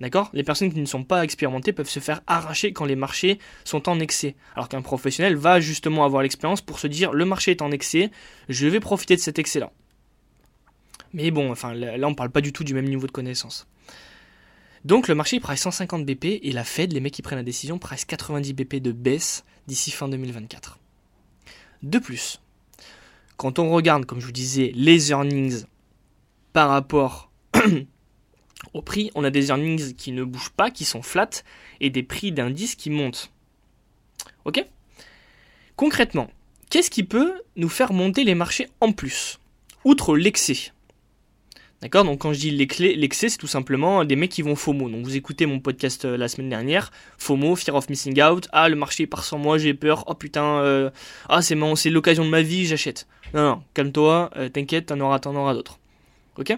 [0.01, 0.31] D'accord?
[0.33, 3.89] Les personnes qui ne sont pas expérimentées peuvent se faire arracher quand les marchés sont
[3.89, 4.35] en excès.
[4.55, 8.11] Alors qu'un professionnel va justement avoir l'expérience pour se dire le marché est en excès,
[8.49, 9.73] je vais profiter de cet excès-là.
[11.13, 13.67] Mais bon, enfin là on ne parle pas du tout du même niveau de connaissance.
[14.87, 17.45] Donc le marché il price 150 BP et la Fed, les mecs qui prennent la
[17.45, 20.79] décision, price 90 BP de baisse d'ici fin 2024.
[21.83, 22.41] De plus,
[23.37, 25.65] quand on regarde, comme je vous disais, les earnings
[26.53, 27.31] par rapport
[28.75, 31.31] au prix, on a des earnings qui ne bougent pas, qui sont flat,
[31.81, 33.31] et des prix d'indices qui montent.
[34.45, 34.65] Ok?
[35.77, 36.31] Concrètement,
[36.71, 39.39] qu'est-ce qui peut nous faire monter les marchés en plus
[39.85, 40.73] Outre l'excès?
[41.83, 42.05] D'accord?
[42.05, 44.91] Donc quand je dis l'excès, c'est tout simplement des mecs qui vont FOMO.
[44.91, 48.49] Donc vous écoutez mon podcast euh, la semaine dernière, FOMO, Fear of Missing Out.
[48.53, 50.05] Ah, le marché part sans moi, j'ai peur.
[50.07, 50.91] Oh putain, euh,
[51.31, 51.55] ah c'est
[51.89, 53.07] l'occasion de ma vie, j'achète.
[53.33, 55.79] Non, non, calme-toi, euh, t'inquiète, t'en auras, auras d'autres.
[56.37, 56.55] Ok?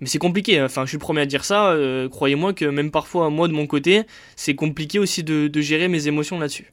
[0.00, 0.66] Mais c'est compliqué, hein.
[0.66, 1.76] enfin je suis le premier à dire ça,
[2.10, 4.04] croyez-moi que même parfois moi de mon côté,
[4.36, 6.72] c'est compliqué aussi de, gérer mes émotions là-dessus.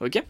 [0.00, 0.22] Ok?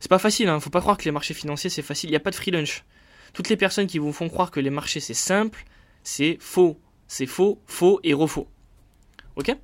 [0.00, 0.60] C'est pas facile, hein.
[0.60, 2.50] faut pas croire que les marchés financiers c'est facile, il n'y a pas de free
[2.50, 2.84] lunch.
[3.32, 5.64] Toutes les personnes qui vous font croire que les marchés c'est simple,
[6.02, 6.78] c'est faux.
[7.08, 8.48] C'est faux, faux et refaux.
[9.36, 9.54] Ok?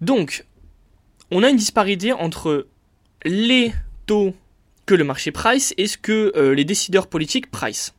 [0.00, 0.44] Donc,
[1.30, 2.66] on a une disparité entre
[3.24, 3.72] les
[4.06, 4.34] taux
[4.84, 7.94] que le marché price et ce que euh, les décideurs politiques price.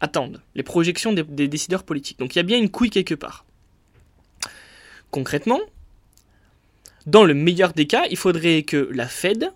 [0.00, 2.18] Attendent, les projections des, décideurs politiques.
[2.18, 3.44] Donc il y a bien une couille quelque part.
[5.10, 5.60] Concrètement,
[7.06, 9.52] dans le meilleur des cas, il faudrait que la Fed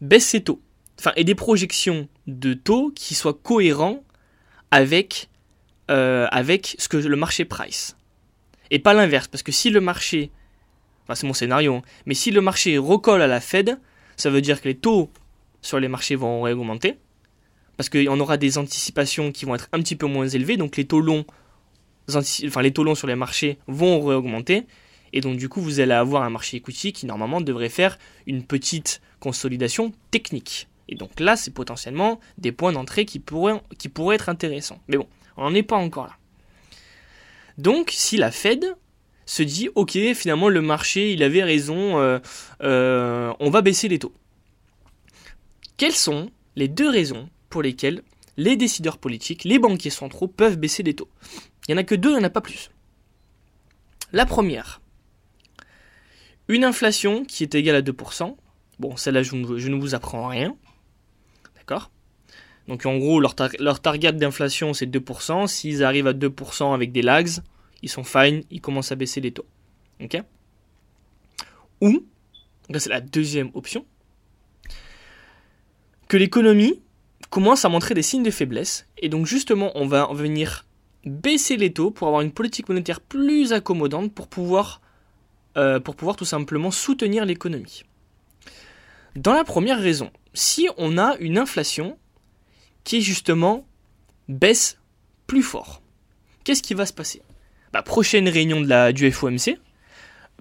[0.00, 0.60] baisse ses taux.
[0.98, 4.04] Enfin, et des projections de taux qui soient cohérents
[4.70, 5.28] avec,
[5.90, 7.96] euh, avec ce que le marché price.
[8.70, 10.30] Et pas l'inverse, parce que si le marché,
[11.04, 13.78] enfin c'est mon scénario, hein, mais si le marché recolle à la Fed,
[14.16, 15.10] ça veut dire que les taux
[15.62, 16.98] sur les marchés vont augmenter,
[17.76, 20.84] parce qu'on aura des anticipations qui vont être un petit peu moins élevées, donc les
[20.84, 21.24] taux longs,
[22.08, 24.66] enfin les taux longs sur les marchés vont augmenter,
[25.12, 28.44] et donc du coup vous allez avoir un marché equity qui normalement devrait faire une
[28.44, 30.68] petite consolidation technique.
[30.88, 34.80] Et donc là, c'est potentiellement des points d'entrée qui pourraient, qui pourraient être intéressants.
[34.88, 35.06] Mais bon,
[35.36, 36.16] on n'en est pas encore là.
[37.56, 38.64] Donc, si la Fed
[39.26, 42.18] se dit, ok, finalement, le marché, il avait raison, euh,
[42.62, 44.12] euh, on va baisser les taux.
[45.76, 48.02] Quelles sont les deux raisons pour lesquelles
[48.36, 51.08] les décideurs politiques, les banquiers centraux peuvent baisser les taux
[51.68, 52.72] Il n'y en a que deux, il n'y en a pas plus.
[54.12, 54.80] La première,
[56.48, 58.34] une inflation qui est égale à 2%.
[58.80, 60.56] Bon, celle-là, je, ne vous apprends rien.
[61.54, 61.92] D'accord?
[62.66, 65.46] Donc en gros, leur, leur target d'inflation, c'est 2%.
[65.46, 67.38] S'ils arrivent à 2% avec des lags,
[67.82, 69.46] ils sont fine, ils commencent à baisser les taux.
[70.00, 70.20] Ok?
[71.80, 72.04] Ou,
[72.76, 73.86] c'est la deuxième option,
[76.08, 76.80] que l'économie
[77.34, 78.86] commence à montrer des signes de faiblesse.
[78.96, 80.66] Et donc justement, on va venir
[81.04, 84.80] baisser les taux pour avoir une politique monétaire plus accommodante pour pouvoir,
[85.56, 87.82] euh, tout simplement soutenir l'économie.
[89.16, 91.98] Dans la première raison, si on a une inflation
[92.84, 93.66] qui justement
[94.28, 94.78] baisse
[95.26, 95.82] plus fort,
[96.44, 97.20] qu'est-ce qui va se passer?
[97.72, 99.58] Bah, Prochaine réunion de la, du FOMC,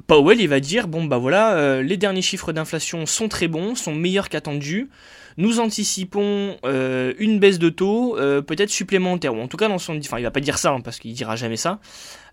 [0.06, 3.74] Powell il va dire bon bah voilà euh, les derniers chiffres d'inflation sont très bons,
[3.74, 4.90] sont meilleurs qu'attendus.
[5.38, 9.78] Nous anticipons euh, une baisse de taux euh, peut-être supplémentaire ou en tout cas dans
[9.78, 11.80] son enfin il va pas dire ça hein, parce qu'il dira jamais ça.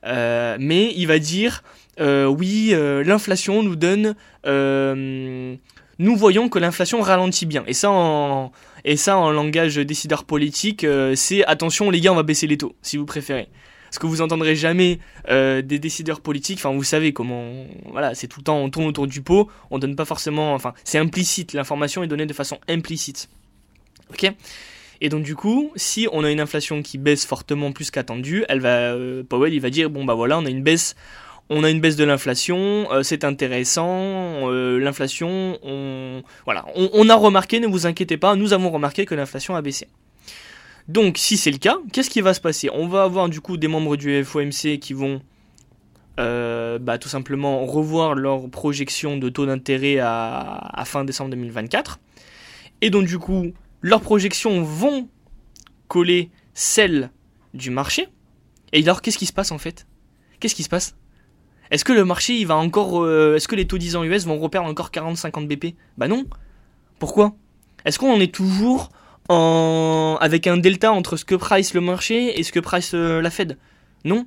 [0.04, 1.62] mais il va dire
[1.98, 4.14] oui l'inflation nous donne
[6.00, 7.62] nous voyons que l'inflation ralentit bien.
[7.66, 8.52] Et ça, en,
[8.84, 12.56] et ça, en langage décideur politique, euh, c'est attention les gars, on va baisser les
[12.56, 13.48] taux, si vous préférez.
[13.90, 14.98] Ce que vous entendrez jamais
[15.28, 18.86] euh, des décideurs politiques, enfin vous savez comment, voilà, c'est tout le temps on tourne
[18.86, 22.58] autour du pot, on donne pas forcément, enfin c'est implicite, l'information est donnée de façon
[22.68, 23.28] implicite.
[24.10, 24.32] Ok?
[25.00, 28.60] Et donc du coup, si on a une inflation qui baisse fortement plus qu'attendu, elle
[28.60, 30.94] va, euh, Powell il va dire bon bah voilà, on a une baisse
[31.52, 37.58] on a une baisse de l'inflation, euh, c'est intéressant, l'inflation, on, voilà, on, a remarqué,
[37.58, 39.88] ne vous inquiétez pas, nous avons remarqué que l'inflation a baissé.
[40.90, 42.68] Donc si c'est le cas, qu'est-ce qui va se passer?
[42.74, 45.22] On va avoir du coup des membres du FOMC qui vont
[46.18, 52.00] euh, bah, tout simplement revoir leur projection de taux d'intérêt à, fin décembre 2024.
[52.80, 55.08] Et donc du coup, leurs projections vont
[55.86, 57.12] coller celles
[57.54, 58.08] du marché.
[58.72, 59.86] Et alors qu'est-ce qui se passe en fait?
[60.40, 60.96] Qu'est-ce qui se passe?
[61.70, 63.04] Est-ce que le marché, il va encore.
[63.04, 66.24] Euh, est-ce que les taux 10 ans US vont reperdre encore 40-50 BP Bah non.
[66.98, 67.36] Pourquoi?
[67.84, 68.90] Est-ce qu'on est toujours
[69.34, 73.30] avec un delta entre ce que price le marché et ce que price euh, la
[73.30, 73.58] Fed
[74.04, 74.24] Non.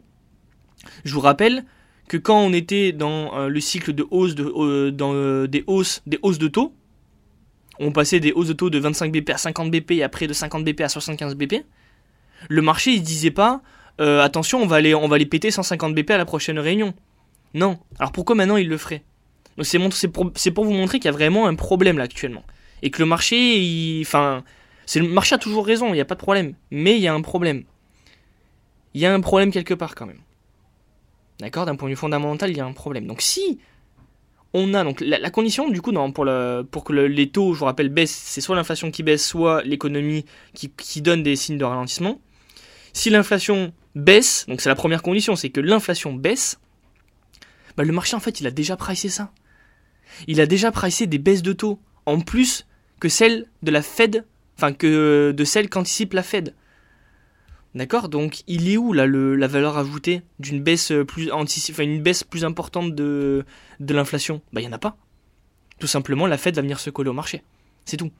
[1.03, 1.65] Je vous rappelle
[2.07, 5.13] que quand on était dans euh, le cycle de hausse de, dans
[5.45, 6.73] des hausses des hausses de taux,
[7.79, 10.33] on passait des hausses de taux de 25 BP à 50 BP et après de
[10.33, 11.65] 50 BP à 75 BP.
[12.49, 13.61] Le marché il disait pas
[13.99, 16.93] attention on va aller on va les péter 150 BP à la prochaine réunion.
[17.53, 17.79] Non.
[17.99, 19.03] Alors pourquoi maintenant il le ferait?
[19.61, 22.43] C'est pour, vous montrer qu'il y a vraiment un problème là actuellement.
[22.81, 24.43] Et que le marché, enfin,
[24.85, 26.53] c'est le marché a toujours raison, il n'y a pas de problème.
[26.71, 27.63] Mais il y a un problème.
[28.93, 30.21] Il y a un problème quelque part quand même.
[31.39, 31.65] D'accord?
[31.65, 33.07] D'un point de vue fondamental, il y a un problème.
[33.07, 33.59] Donc si
[34.53, 38.15] on a donc la, condition du coup pour, que les taux, je vous rappelle, baissent,
[38.15, 42.21] c'est soit l'inflation qui baisse, soit l'économie qui, qui donne des signes de ralentissement.
[42.93, 46.59] Si l'inflation baisse, donc c'est la première condition, c'est que l'inflation baisse,
[47.75, 49.31] bah, le marché en fait il a déjà pricé ça.
[50.27, 52.67] il a déjà pricé des baisses de taux en plus
[52.99, 54.25] que celles de la Fed,
[54.63, 56.53] enfin que de celles qu'anticipe la Fed.
[57.75, 58.07] D'accord?
[58.07, 62.23] Donc il est où là le, la valeur ajoutée d'une baisse plus enfin, une baisse
[62.23, 63.45] plus importante de,
[63.79, 64.41] de l'inflation?
[64.53, 64.95] Bah il n'y en a pas.
[65.79, 67.43] Tout simplement la Fed va venir se coller au marché.
[67.83, 68.11] C'est tout.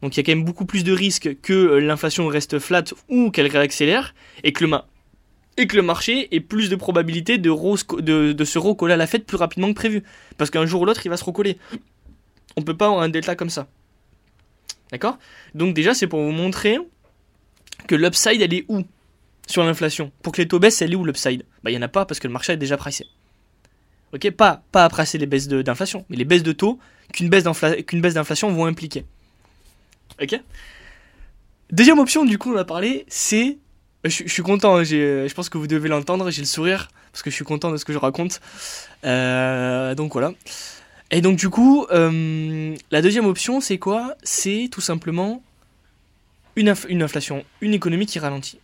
[0.00, 3.30] Donc il y a quand même beaucoup plus de risques que l'inflation reste flat ou
[3.30, 9.06] qu'elle réaccélère et que le, marché ait plus de probabilité de, se recoller à la
[9.06, 10.04] Fed plus rapidement que prévu.
[10.38, 11.58] Parce qu'un jour ou l'autre il va se recoller.
[12.56, 13.66] On peut pas avoir un delta comme ça.
[14.94, 15.18] D'accord?
[15.56, 16.78] Donc déjà c'est pour vous montrer
[17.88, 18.84] que l'upside, elle est où
[19.48, 20.12] sur l'inflation?
[20.22, 21.44] Pour que les taux baissent, elle est où l'upside?
[21.64, 23.04] Bah, il n'y en a pas parce que le marché est déjà pricé.
[24.12, 24.30] Ok?
[24.30, 26.78] Pas, pas à pricer les baisses d'inflation, mais les baisses de taux
[27.12, 29.04] qu'une baisse d'inflation vont impliquer.
[30.22, 30.40] Ok?
[31.72, 33.58] Deuxième option, du coup, on a parlé, c'est.
[34.06, 37.24] Euh, je, suis content, hein, je pense que vous devez l'entendre, j'ai le sourire, parce
[37.24, 38.40] que je suis content de ce que je raconte.
[39.04, 40.34] Euh, donc voilà.
[41.14, 44.16] Et donc, du coup, euh, la deuxième option, c'est quoi?
[44.24, 45.44] C'est tout simplement
[46.56, 48.58] une, inflation, une économie qui ralentit.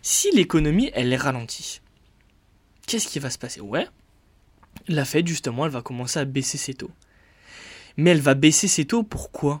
[0.00, 1.80] Si l'économie, elle est ralentie,
[2.86, 3.60] qu'est-ce qui va se passer?
[3.60, 3.88] Ouais,
[4.86, 6.92] la Fed, justement, elle va commencer à baisser ses taux.
[7.96, 9.60] Mais elle va baisser ses taux pourquoi?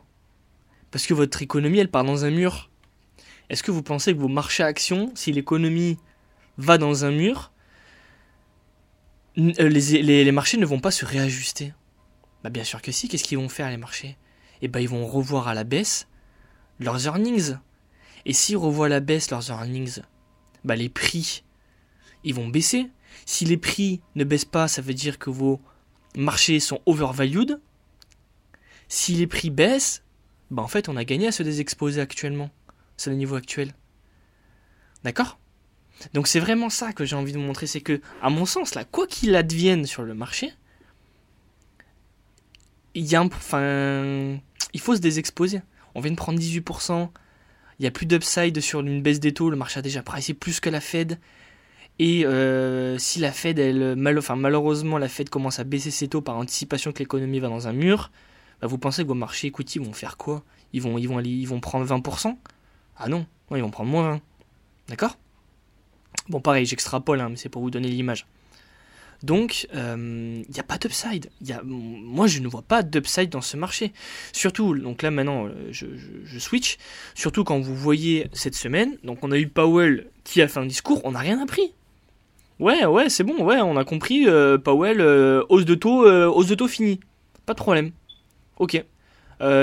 [0.92, 2.70] Parce que votre économie, elle part dans un mur.
[3.50, 5.98] Est-ce que vous pensez que vos marchés actions, si l'économie
[6.56, 7.50] va dans un mur,
[9.38, 11.72] euh, les, marchés ne vont pas se réajuster?
[12.46, 14.16] Bah bien sûr que si, qu'est-ce qu'ils vont faire les marchés?
[14.62, 16.06] Eh bien ils vont revoir à la baisse
[16.78, 17.56] leurs earnings.
[18.24, 19.98] Et s'ils revoient la baisse leurs earnings,
[20.62, 21.42] bah les prix,
[22.22, 22.88] ils vont baisser.
[23.24, 25.60] Si les prix ne baissent pas, ça veut dire que vos
[26.16, 27.60] marchés sont overvalued.
[28.86, 30.04] Si les prix baissent,
[30.52, 32.50] bah en fait on a gagné à se désexposer actuellement.
[32.96, 33.74] C'est le niveau actuel.
[35.02, 35.40] D'accord?
[36.14, 38.76] Donc c'est vraiment ça que j'ai envie de vous montrer, c'est que, à mon sens,
[38.76, 40.52] là, quoi qu'il advienne sur le marché,
[43.00, 45.62] il faut se désexposer.
[45.94, 47.08] On vient de prendre 18%,
[47.78, 50.34] il n'y a plus d'upside sur une baisse des taux, le marché a déjà pricé
[50.34, 51.18] plus que la Fed.
[51.98, 56.36] Et euh, si la Fed, elle, malheureusement, la Fed commence à baisser ses taux par
[56.36, 58.10] anticipation que l'économie va dans un mur,
[58.60, 60.42] bah, vous pensez que vos marchés equity vont faire quoi?
[60.72, 62.36] Ils vont, ils, vont vont prendre 20%
[62.98, 64.20] Ah non, ils vont prendre moins 20.
[64.88, 65.16] D'accord?
[66.28, 68.26] Bon, pareil, j'extrapole, hein, mais c'est pour vous donner l'image.
[69.22, 71.30] Donc, il euh, n'y a pas d'upside.
[71.64, 73.92] moi, je ne vois pas d'upside dans ce marché.
[74.32, 76.76] Surtout, donc là maintenant, euh, je, switch.
[77.14, 80.66] Surtout quand vous voyez cette semaine, donc on a eu Powell qui a fait un
[80.66, 81.72] discours, on n'a rien appris.
[82.58, 84.26] Ouais, ouais, c'est bon, ouais, on a compris.
[84.26, 85.00] Euh, Powell,
[85.48, 87.00] hausse de taux, hausse de taux fini.
[87.44, 87.92] Pas de problème.
[88.58, 88.82] Ok.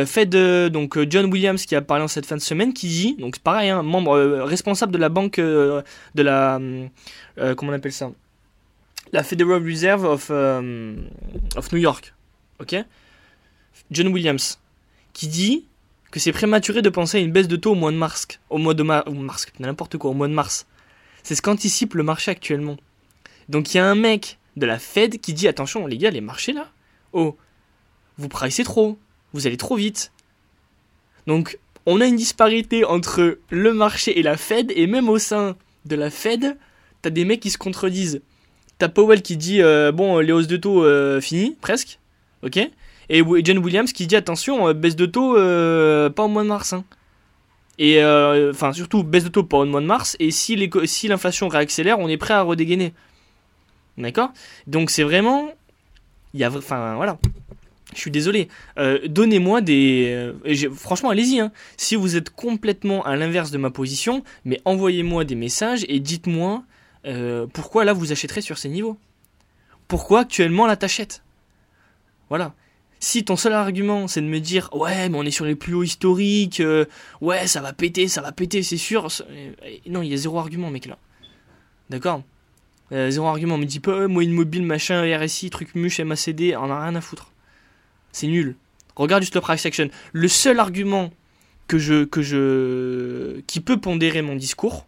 [0.06, 0.36] Fed,
[0.72, 3.70] donc John Williams qui a parlé en cette fin de semaine, qui dit, donc pareil,
[3.72, 5.84] hein, membre responsable de la banque de
[6.16, 6.60] la,
[7.56, 8.12] comment on appelle ça,
[9.12, 10.96] la Federal Reserve of, euh,
[11.56, 12.14] of New York,
[12.60, 12.76] ok?
[13.92, 14.60] John Williams,
[15.14, 15.68] qui dit
[16.12, 18.58] que c'est prématuré de penser à une baisse de taux au mois de mars, au
[18.58, 20.68] mois de mars, n'importe quoi, au mois de mars.
[21.24, 22.78] C'est ce qu'anticipe le marché actuellement.
[23.50, 26.22] Donc il y a un mec de la Fed qui dit attention les gars, les
[26.22, 26.72] marchés là,
[27.14, 27.38] oh,
[28.18, 28.98] vous pricez trop,
[29.34, 30.12] vous allez trop vite.
[31.28, 35.58] Donc on a une disparité entre le marché et la Fed, et même au sein
[35.86, 36.58] de la Fed,
[37.02, 38.22] t'as des mecs qui se contredisent.
[38.90, 42.00] Powell qui dit euh, bon les hausses de taux euh, fini presque,
[42.44, 42.60] ok.
[43.10, 46.74] Et John Williams qui dit attention euh, baisse de taux pas au mois de mars.
[46.74, 46.84] Hein.
[47.80, 50.16] Et enfin surtout baisse de taux pas au mois de mars.
[50.20, 50.56] Et si
[51.08, 52.94] l'inflation réaccélère, on est prêt à redégainer.
[53.98, 54.32] D'accord?
[54.68, 55.50] Donc c'est vraiment
[56.34, 57.18] il y a enfin voilà.
[57.94, 58.48] Je suis désolé.
[59.06, 60.32] Donnez-moi des.
[60.76, 61.40] franchement, allez-y.
[61.40, 61.52] Hein.
[61.78, 66.64] Si vous êtes complètement à l'inverse de ma position, mais envoyez-moi des messages et dites-moi
[67.06, 68.98] euh, pourquoi là vous achèterez sur ces niveaux?
[69.88, 71.24] Pourquoi actuellement là t'achètes?
[72.30, 72.54] Voilà.
[73.00, 75.74] Si ton seul argument c'est de me dire ouais mais on est sur les plus
[75.74, 76.86] hauts historiques, euh,
[77.22, 79.08] ouais ça va péter, ça va péter, c'est sûr.
[79.30, 79.52] Euh,
[79.88, 80.98] non, il y a zéro argument mec là.
[81.90, 82.24] D'accord?
[82.92, 86.84] Zéro argument, on me dit pas moi immobile, machin, RSI, truc muche, MACD, on a
[86.84, 87.32] rien à foutre.
[88.12, 88.56] C'est nul.
[88.96, 89.90] Regarde juste le price action.
[90.12, 91.12] Le seul argument
[91.68, 94.86] que je, que je, qui peut pondérer mon discours,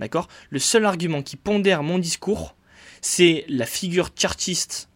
[0.00, 0.28] D'accord?
[0.48, 2.56] Le seul argument qui pondère mon discours,
[3.02, 4.88] c'est la figure chartiste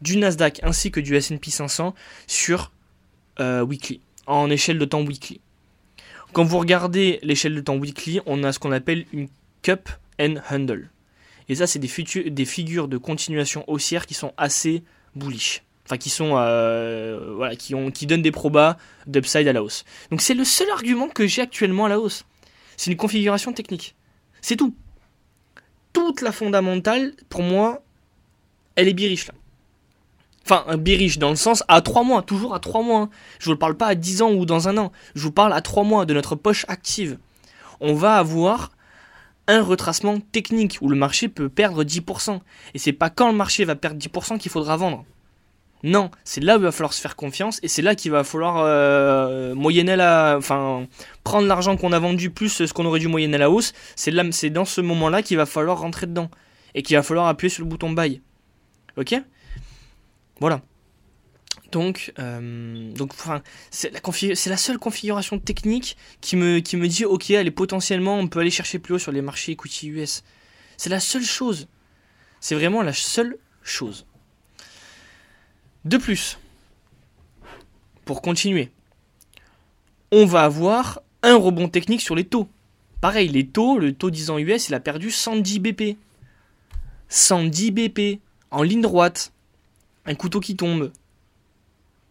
[0.00, 1.92] du Nasdaq ainsi que du S&P 500
[2.28, 2.70] sur
[3.40, 5.40] euh, weekly, en échelle de temps weekly.
[6.32, 9.28] Quand vous regardez l'échelle de temps weekly, on a ce qu'on appelle une
[9.62, 9.88] cup
[10.20, 10.88] and handle.
[11.48, 14.84] Et ça, c'est des, figures de continuation haussière qui sont assez
[15.16, 15.64] bullish.
[15.86, 18.76] Enfin, qui euh, qui donnent des probas
[19.06, 19.84] d'upside à la hausse.
[20.10, 22.24] Donc, c'est le seul argument que j'ai actuellement à la hausse.
[22.76, 23.96] C'est une configuration technique.
[24.40, 24.74] C'est tout.
[25.92, 27.82] Toute la fondamentale, pour moi,
[28.76, 29.34] elle est biriche là.
[30.50, 33.00] Enfin, bearish dans le sens à 3 mois, toujours à 3 mois.
[33.00, 33.10] Hein.
[33.38, 34.92] Je vous parle pas à 10 ans ou dans un an.
[35.14, 37.18] Je vous parle à 3 mois de notre poche active.
[37.80, 38.70] On va avoir
[39.46, 42.40] un retracement technique où le marché peut perdre 10%.
[42.72, 45.04] Et c'est pas quand le marché va perdre 10% qu'il faudra vendre.
[45.84, 48.24] Non, c'est là où il va falloir se faire confiance et c'est là qu'il va
[48.24, 50.86] falloir euh, la, enfin,
[51.22, 53.72] prendre l'argent qu'on a vendu plus ce qu'on aurait dû moyenner la hausse.
[53.94, 56.30] C'est là, c'est dans ce moment-là qu'il va falloir rentrer dedans
[56.74, 58.20] et qu'il va falloir appuyer sur le bouton buy.
[58.96, 59.14] Ok?
[60.40, 60.62] Voilà.
[61.70, 62.94] Donc, euh,
[63.70, 63.92] c'est
[64.46, 68.78] la, seule configuration technique qui me, qui me dit ok, potentiellement, on peut aller chercher
[68.78, 70.24] plus haut sur les marchés equity US.
[70.78, 71.68] C'est la seule chose.
[72.40, 74.06] C'est vraiment la seule chose.
[75.84, 76.38] De plus,
[78.04, 78.70] pour continuer,
[80.10, 82.48] on va avoir un rebond technique sur les taux.
[83.00, 85.96] Pareil, les taux, le taux 10 ans US, il a perdu 110 BP.
[87.08, 88.20] 110 BP
[88.50, 89.32] en ligne droite.
[90.04, 90.92] Un couteau qui tombe.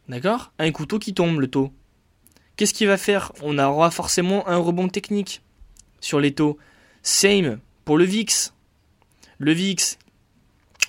[0.07, 0.53] D'accord?
[0.59, 1.74] Un couteau qui tombe, le taux.
[2.55, 3.34] Qu'est-ce qu'il va faire?
[3.41, 5.41] On aura forcément un rebond technique
[5.99, 6.57] sur les taux.
[7.03, 8.53] Same pour le VIX.
[9.39, 9.97] Le VIX,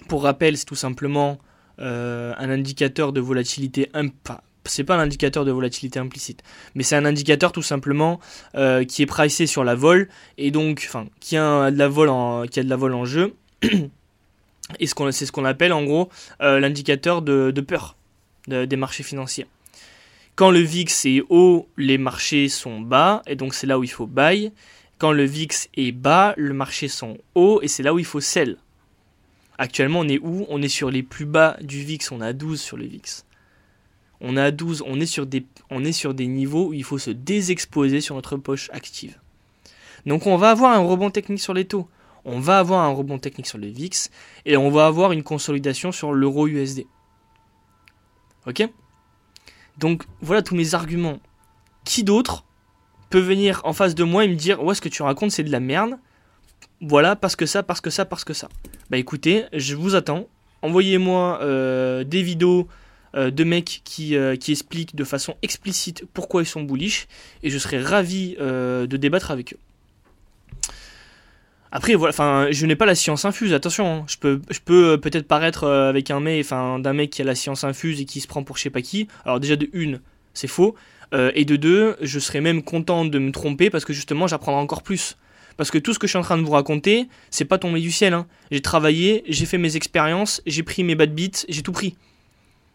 [0.06, 1.38] pour rappel, c'est tout simplement
[1.80, 6.42] euh, un indicateur de volatilité enfin, c'est pas un indicateur de volatilité implicite,
[6.74, 8.20] mais c'est un indicateur tout simplement
[8.54, 12.08] euh, qui est pricé sur la vol et donc, enfin, qui a de la vol
[12.08, 13.34] en, qui a de la vol en jeu.
[13.62, 16.10] et c'est ce qu'on appelle en gros
[16.42, 17.96] euh, l'indicateur de, peur
[18.46, 19.46] des marchés financiers.
[20.34, 23.90] Quand le VIX est haut, les marchés sont bas et donc c'est là où il
[23.90, 24.52] faut buy.
[24.98, 28.20] Quand le VIX est bas, le marché sont hauts et c'est là où il faut
[28.20, 28.56] sell.
[29.58, 30.46] Actuellement, on est où?
[30.48, 33.24] On est sur les plus bas du VIX, on a 12 sur le VIX.
[34.20, 36.98] On a 12, on est, sur des, on est sur des niveaux où il faut
[36.98, 39.18] se désexposer sur notre poche active.
[40.06, 41.88] Donc on va avoir un rebond technique sur les taux,
[42.24, 44.10] on va avoir un rebond technique sur le VIX,
[44.44, 46.86] et on va avoir une consolidation sur l'euro USD.
[48.46, 48.68] Ok?
[49.76, 51.18] Donc voilà tous mes arguments.
[51.84, 52.44] Qui d'autre
[53.10, 55.44] peut venir en face de moi et me dire ouais ce que tu racontes c'est
[55.44, 55.98] de la merde?
[56.80, 58.48] Voilà, parce que ça, parce que ça, parce que ça.
[58.90, 60.28] Bah écoutez, je vous attends.
[60.62, 62.68] Envoyez-moi euh, des vidéos
[63.14, 67.06] euh, de mecs qui, euh, qui, expliquent de façon explicite pourquoi ils sont bullish
[67.42, 69.58] et je serai ravi de débattre avec eux.
[71.70, 74.04] Après, voilà, enfin, je n'ai pas la science infuse, attention, hein.
[74.08, 77.34] je peux, je peux peut-être paraître avec un mec, enfin, d'un mec qui a la
[77.34, 79.06] science infuse et qui se prend pour je sais pas qui.
[79.26, 80.00] Alors déjà de une,
[80.32, 80.76] c'est faux,
[81.12, 84.82] et de deux, je serais même content de me tromper parce que justement, j'apprendrai encore
[84.82, 85.16] plus.
[85.58, 87.80] Parce que tout ce que je suis en train de vous raconter, c'est pas tombé
[87.80, 88.14] du ciel.
[88.14, 88.28] Hein.
[88.52, 91.96] J'ai travaillé, j'ai fait mes expériences, j'ai pris mes bad beats, j'ai tout pris.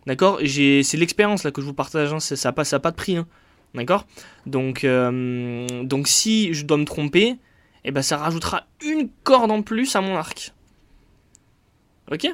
[0.06, 0.40] D'accord?
[0.46, 2.20] C'est l'expérience là que je vous partage, hein.
[2.20, 3.16] ça n'a pas, de prix.
[3.16, 3.26] Hein.
[3.74, 4.06] D'accord?
[4.46, 7.38] Donc, euh, donc si je dois me tromper,
[7.86, 10.52] eh ben ça rajoutera une corde en plus à mon arc.
[12.12, 12.28] Ok?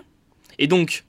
[0.58, 1.06] Et donc,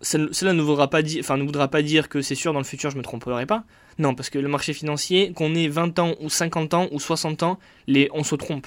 [0.00, 2.64] cela ne voudra pas dire, enfin, ne voudra pas dire que c'est sûr dans le
[2.64, 3.64] futur je me tromperai pas.
[3.98, 7.42] Non, parce que le marché financier, qu'on ait 20 ans ou 50 ans ou 60
[7.42, 7.58] ans,
[8.12, 8.66] on se trompe.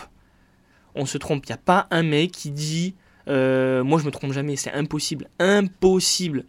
[0.94, 1.46] On se trompe.
[1.46, 2.96] Il n'y a pas un mec qui dit
[3.30, 4.58] euh, Moi je me trompe jamais.
[4.58, 5.30] C'est impossible.
[5.40, 6.46] Impossible.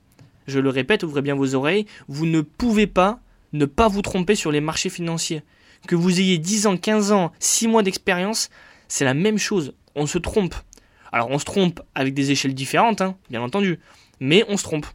[0.48, 1.86] Je le répète, ouvrez bien vos oreilles.
[2.08, 3.20] Vous ne pouvez pas
[3.52, 5.42] ne pas vous tromper sur les marchés financiers.
[5.86, 8.50] Que vous ayez 10 ans, 15 ans, 6 mois d'expérience,
[8.88, 9.74] c'est la même chose.
[9.94, 10.54] On se trompe.
[11.12, 13.78] Alors on se trompe avec des échelles différentes, hein, bien entendu
[14.22, 14.86] mais on se trompe.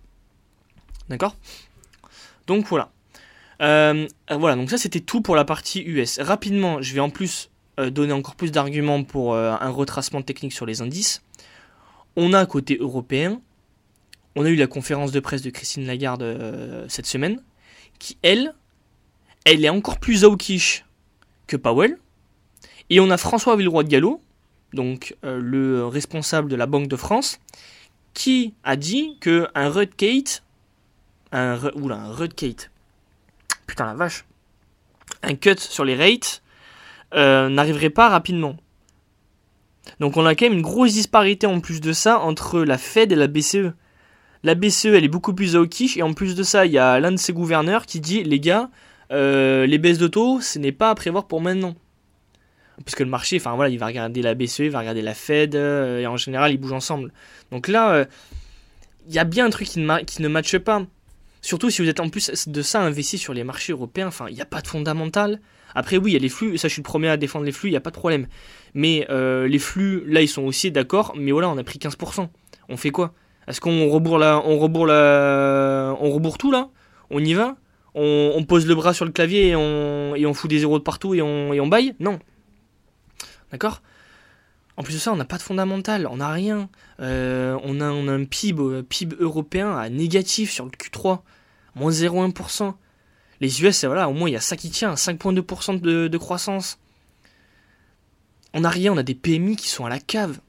[1.10, 1.36] D'accord?
[2.48, 2.92] Donc voilà.
[3.62, 6.20] Euh, voilà, donc ça c'était tout pour la partie US.
[6.20, 10.54] Rapidement, je vais en plus euh, donner encore plus d'arguments pour euh, un retracement technique
[10.54, 11.24] sur les indices.
[12.16, 13.42] On a côté européen,
[14.38, 17.44] on a eu la conférence de presse de Christine Lagarde cette semaine,
[18.00, 18.56] qui elle,
[19.44, 20.86] elle est encore plus hawkish
[21.48, 21.98] que Powell.
[22.90, 24.22] Et on a François Villeroy de Gallo,
[24.74, 27.40] donc le responsable de la Banque de France,
[28.18, 29.72] qui a dit que un
[31.32, 32.01] un, oula,
[33.68, 34.26] putain la vache,
[35.22, 36.41] un cut sur les rates
[37.13, 38.57] euh, n'arriverait pas rapidement.
[39.99, 43.11] Donc on a quand même une grosse disparité en plus de ça entre la Fed
[43.11, 43.74] et la BCE.
[44.41, 46.99] La BCE elle est beaucoup plus hawkish et en plus de ça il y a
[46.99, 48.72] l'un de ses gouverneurs qui dit les gars
[49.11, 51.76] euh, les baisses de taux ce n'est pas à prévoir pour maintenant
[52.84, 55.56] puisque le marché, enfin voilà, il va regarder la BCE, il va regarder la Fed,
[55.56, 57.12] euh, et en général, ils bougent ensemble.
[57.52, 58.06] Donc là, euh,
[59.08, 60.84] il y a bien un truc qui ne, matche pas.
[61.42, 64.36] Surtout si vous êtes en plus de ça investi sur les marchés européens, enfin, il
[64.36, 65.40] n'y a pas de fondamental.
[65.76, 67.52] Après, oui, il y a les flux, ça je suis le premier à défendre les
[67.52, 68.28] flux, il n'y a pas de problème.
[68.74, 72.28] Mais euh, les flux, là, ils sont aussi d'accord, mais voilà, on a pris 15%.
[72.70, 73.14] On fait quoi?
[73.48, 76.70] Est-ce qu'on rebourre, on, rebourre on rebourre tout là?
[77.10, 77.56] On y va?
[77.96, 81.16] On, pose le bras sur le clavier et on, et fout des zéros de partout
[81.16, 81.96] et on, et on baille?
[82.00, 82.20] Non.
[83.52, 83.82] D'accord?
[84.76, 86.70] En plus de ça, on n'a pas de fondamental, on n'a rien.
[87.00, 91.22] Euh, on, a, un PIB, PIB européen à négatif sur le Q3,
[91.76, 92.76] moins 0,1%.
[93.39, 96.80] Les US, voilà, au moins il y a ça qui tient, 5,2% de, de croissance.
[98.54, 100.39] On n'a rien, on a des PMI qui sont à la cave.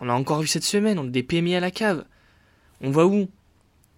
[0.00, 2.04] On a encore vu cette semaine, on a des PMI à la cave.
[2.80, 3.28] On va où?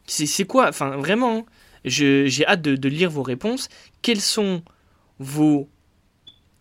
[0.06, 0.68] C'est quoi?
[0.68, 1.44] Enfin, vraiment, hein.
[1.84, 3.68] j'ai hâte de, lire vos réponses.
[4.02, 4.62] Quels sont
[5.18, 5.68] vos...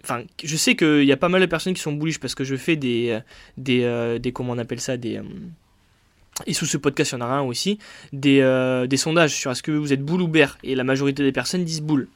[0.09, 2.45] Enfin, je sais qu'il y a pas mal de personnes qui sont bullish parce que
[2.45, 3.09] je fais des...
[3.09, 3.19] Euh,
[3.57, 5.17] des, euh, des comment on appelle ça Des...
[5.17, 5.23] Euh,
[6.45, 7.77] et sous ce podcast, il y en a un aussi,
[8.13, 8.39] des,
[8.87, 10.57] des sondages sur est-ce que vous êtes boule ou bear.
[10.63, 12.07] Et la majorité des personnes disent boule.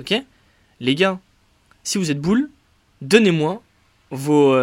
[0.00, 0.14] Ok?
[0.80, 1.18] Les gars,
[1.82, 2.50] si vous êtes boule,
[3.00, 3.62] donnez-moi
[4.10, 4.54] vos,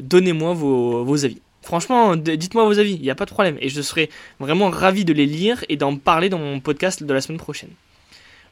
[0.00, 1.42] donnez-moi vos, vos avis.
[1.60, 3.58] Franchement, dites-moi vos avis, il n'y a pas de problème.
[3.60, 4.08] Et je serai
[4.40, 7.70] vraiment ravi de les lire et d'en parler dans mon podcast de la semaine prochaine.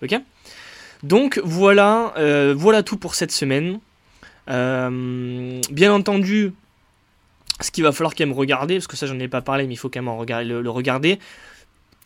[0.02, 0.20] Ok?
[1.02, 3.80] Donc voilà, euh, voilà tout pour cette semaine.
[4.48, 6.52] Euh, bien entendu,
[7.60, 9.74] ce qu'il va falloir quand même regarder, parce que ça j'en ai pas parlé, mais
[9.74, 11.18] il faut quand même le, regarder,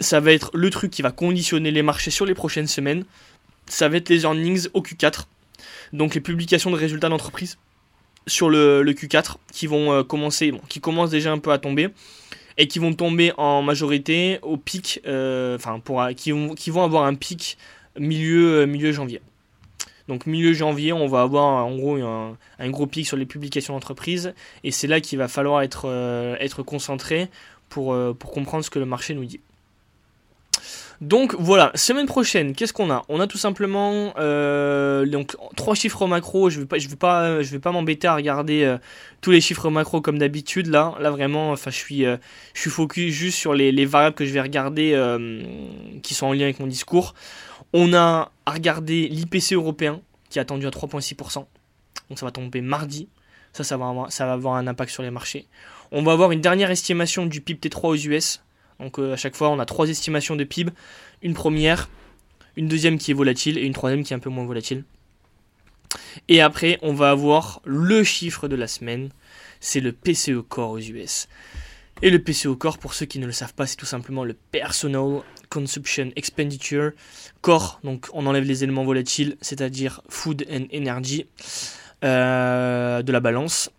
[0.00, 3.04] ça va être le truc qui va conditionner les marchés sur les prochaines semaines.
[3.66, 5.26] Ça va être les earnings au Q4,
[5.92, 7.58] donc les publications de résultats d'entreprise
[8.26, 11.88] sur le, Q4 qui vont euh, commencer, qui commencent déjà un peu à tomber
[12.58, 15.80] et qui vont tomber en majorité au pic, enfin
[16.16, 17.56] qui vont avoir un pic
[17.98, 19.20] milieu euh, milieu janvier.
[20.08, 24.34] Donc milieu janvier, on va avoir en gros un, gros pic sur les publications d'entreprise
[24.64, 25.88] et c'est là qu'il va falloir être,
[26.40, 27.28] être concentré
[27.68, 29.38] pour, pour comprendre ce que le marché nous dit.
[31.00, 33.04] Donc voilà, semaine prochaine, qu'est-ce qu'on a?
[33.08, 36.50] On a tout simplement euh, donc trois chiffres macro.
[36.50, 38.76] Je vais pas, je vais pas, je pas m'embêter à regarder euh,
[39.22, 40.66] tous les chiffres macro comme d'habitude.
[40.66, 42.18] Là, là vraiment, enfin, je suis, euh,
[42.52, 44.90] je suis focus juste sur les, les, variables que je vais regarder
[46.02, 47.14] qui sont en lien avec mon discours.
[47.72, 51.46] On a à regarder l'IPC européen qui est attendu à 3,6%.
[52.08, 53.08] Donc ça va tomber mardi.
[53.52, 55.46] Ça, ça va, avoir, un impact sur les marchés.
[55.90, 58.40] On va avoir une dernière estimation du PIB T3 aux US
[58.80, 60.72] donc euh, à chaque fois, on a trois estimations de PIB.
[61.22, 61.88] Une première,
[62.56, 64.84] une deuxième qui est volatile et une troisième qui est un peu moins volatile.
[66.28, 69.10] Et après, on va avoir le chiffre de la semaine.
[69.60, 71.28] C'est le PCE Core aux US.
[72.02, 74.34] Et le PCE Core, pour ceux qui ne le savent pas, c'est tout simplement le
[74.34, 76.92] Personal Consumption Expenditure
[77.42, 77.80] Core.
[77.84, 81.26] Donc on enlève les éléments volatiles, c'est-à-dire Food and Energy
[82.04, 83.70] euh, de la balance.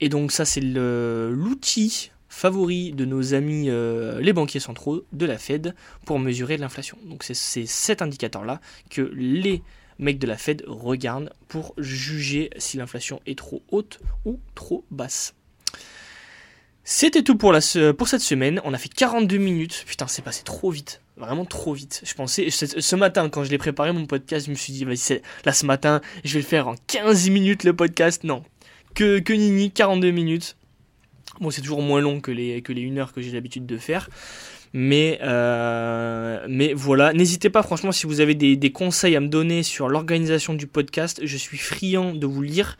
[0.00, 5.38] Et donc ça, c'est l'outil favori de nos amis euh, les banquiers centraux de la
[5.38, 5.74] Fed
[6.04, 6.96] pour mesurer l'inflation.
[7.04, 8.60] Donc c'est cet indicateur-là
[8.90, 9.62] que les
[9.98, 15.34] mecs de la Fed regardent pour juger si l'inflation est trop haute ou trop basse.
[16.84, 17.60] C'était tout pour, la,
[17.92, 18.62] pour cette semaine.
[18.64, 19.84] On a fait 42 minutes.
[19.86, 21.02] Putain, c'est passé trop vite.
[21.18, 22.00] Vraiment trop vite.
[22.04, 25.20] Je pensais, ce matin, quand je l'ai préparé mon podcast, je me suis dit, vas-y,
[25.44, 28.22] là ce matin, je vais le faire en 15 minutes le podcast.
[28.22, 28.44] Non.
[28.94, 30.56] Que, que nini, 42 minutes.
[31.40, 33.76] Bon, c'est toujours moins long que les, que les 1 heure que j'ai l'habitude de
[33.78, 34.08] faire.
[34.72, 39.28] Mais, euh, mais voilà, n'hésitez pas franchement si vous avez des, des, conseils à me
[39.28, 42.76] donner sur l'organisation du podcast, je suis friand de vous lire.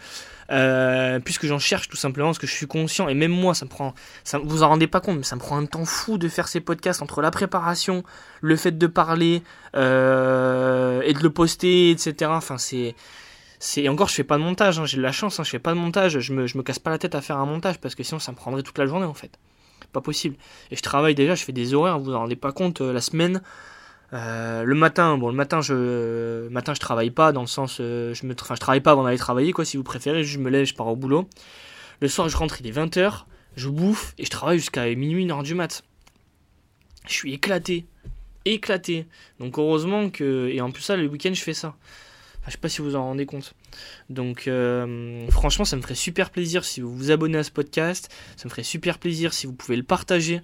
[0.51, 3.66] Euh, puisque j'en cherche tout simplement parce que je suis conscient et même moi ça
[3.66, 3.92] me prend
[4.24, 6.49] ça vous en rendez pas compte mais ça me prend un temps fou de faire
[6.49, 8.03] ces podcasts entre la préparation
[8.40, 9.42] le fait de parler
[9.76, 12.94] euh, et de le poster etc enfin c'est
[13.59, 15.59] c'est encore je fais pas de montage, hein, j'ai de la chance, hein, je fais
[15.59, 17.78] pas de montage, je me, je me casse pas la tête à faire un montage
[17.78, 19.38] parce que sinon ça me prendrait toute la journée en fait.
[19.92, 20.36] Pas possible.
[20.70, 22.92] Et je travaille déjà, je fais des horaires, vous vous en rendez pas compte, euh,
[22.92, 23.40] la semaine.
[24.14, 28.14] Euh, le matin, bon le matin je matin je travaille pas dans le sens euh,
[28.14, 30.48] je me enfin, je travaille pas avant d'aller travailler quoi si vous préférez, je me
[30.48, 31.28] lève, je pars au boulot.
[32.00, 33.24] Le soir je rentre, il est 20h,
[33.56, 35.82] je bouffe et je travaille jusqu'à minuit, 1h du mat.
[37.06, 37.86] Je suis éclaté.
[38.44, 39.06] Éclaté.
[39.40, 41.74] Donc heureusement que et en plus ça le week-end je fais ça.
[42.48, 43.54] Je sais pas si vous en rendez compte.
[44.09, 48.11] Donc euh, franchement, ça me ferait super plaisir si vous vous abonnez à ce podcast.
[48.36, 50.40] Ça me ferait super plaisir si vous pouvez le partager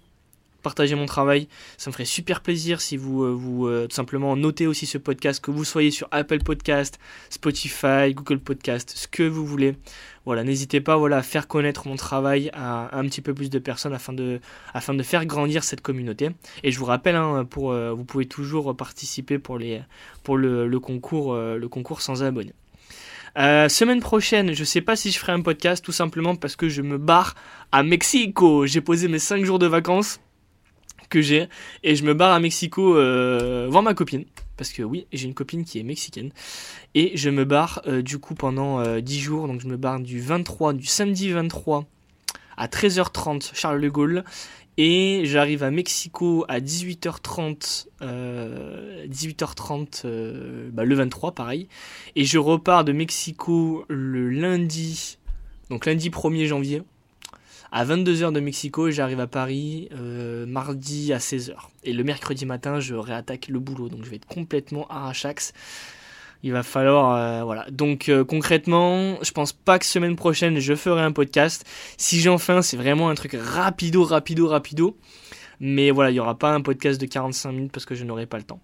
[0.64, 1.46] partager mon travail.
[1.76, 4.98] Ça me ferait super plaisir si vous, euh, vous euh, tout simplement notez aussi ce
[4.98, 6.98] podcast, que vous soyez sur Apple Podcast,
[7.30, 9.76] Spotify, Google Podcast, ce que vous voulez.
[10.24, 13.58] Voilà, n'hésitez pas voilà, à faire connaître mon travail à, un petit peu plus de
[13.58, 14.40] personnes afin de,
[14.72, 16.30] afin de faire grandir cette communauté.
[16.64, 19.82] Et je vous rappelle, hein, pour, euh, vous pouvez toujours participer pour, les,
[20.24, 22.54] pour le, le concours, le concours sans abonnés.
[23.36, 26.80] semaine prochaine, je sais pas si je ferai un podcast tout simplement parce que je
[26.80, 27.34] me barre
[27.70, 28.64] à Mexico.
[28.64, 30.20] J'ai posé mes 5 jours de vacances
[31.14, 31.48] que j'ai.
[31.84, 34.24] Et je me barre à Mexico euh, voir ma copine.
[34.56, 36.32] Parce que oui j'ai une copine qui est mexicaine.
[36.94, 39.46] Et je me barre euh, du coup pendant 10 euh, jours.
[39.46, 41.84] Donc je me barre du 23 du samedi 23
[42.56, 44.24] à 13h30 Charles de Gaulle.
[44.76, 51.68] Et j'arrive à Mexico à 18h30 18h30 bah, le 23 pareil.
[52.16, 55.18] Et je repars de Mexico le lundi
[55.70, 56.82] Donc lundi 1er janvier,
[57.75, 61.55] à 22h de Mexico, j'arrive à Paris euh, mardi à 16h.
[61.83, 63.89] Et le mercredi matin, je réattaque le boulot.
[63.89, 65.53] Donc je vais être complètement arrachax.
[66.45, 67.66] Il va falloir, euh, voilà.
[67.72, 71.66] Donc euh, concrètement, je pense pas que semaine prochaine je ferai un podcast.
[71.97, 74.97] Si j'en fais c'est vraiment un truc rapido, rapido, rapido.
[75.59, 78.27] Mais voilà, il y aura pas un podcast de 45 minutes parce que je n'aurai
[78.27, 78.61] pas le temps.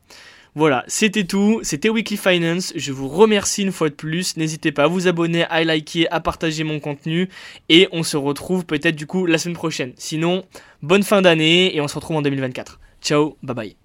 [0.54, 1.60] Voilà, c'était tout.
[1.62, 2.72] C'était Weekly Finance.
[2.74, 4.36] Je vous remercie une fois de plus.
[4.36, 7.28] N'hésitez pas à vous abonner, à liker, à partager mon contenu.
[7.68, 9.92] Et on se retrouve peut-être du coup la semaine prochaine.
[9.96, 10.44] Sinon,
[10.82, 12.80] bonne fin d'année et on se retrouve en 2024.
[13.00, 13.79] Ciao, bye bye.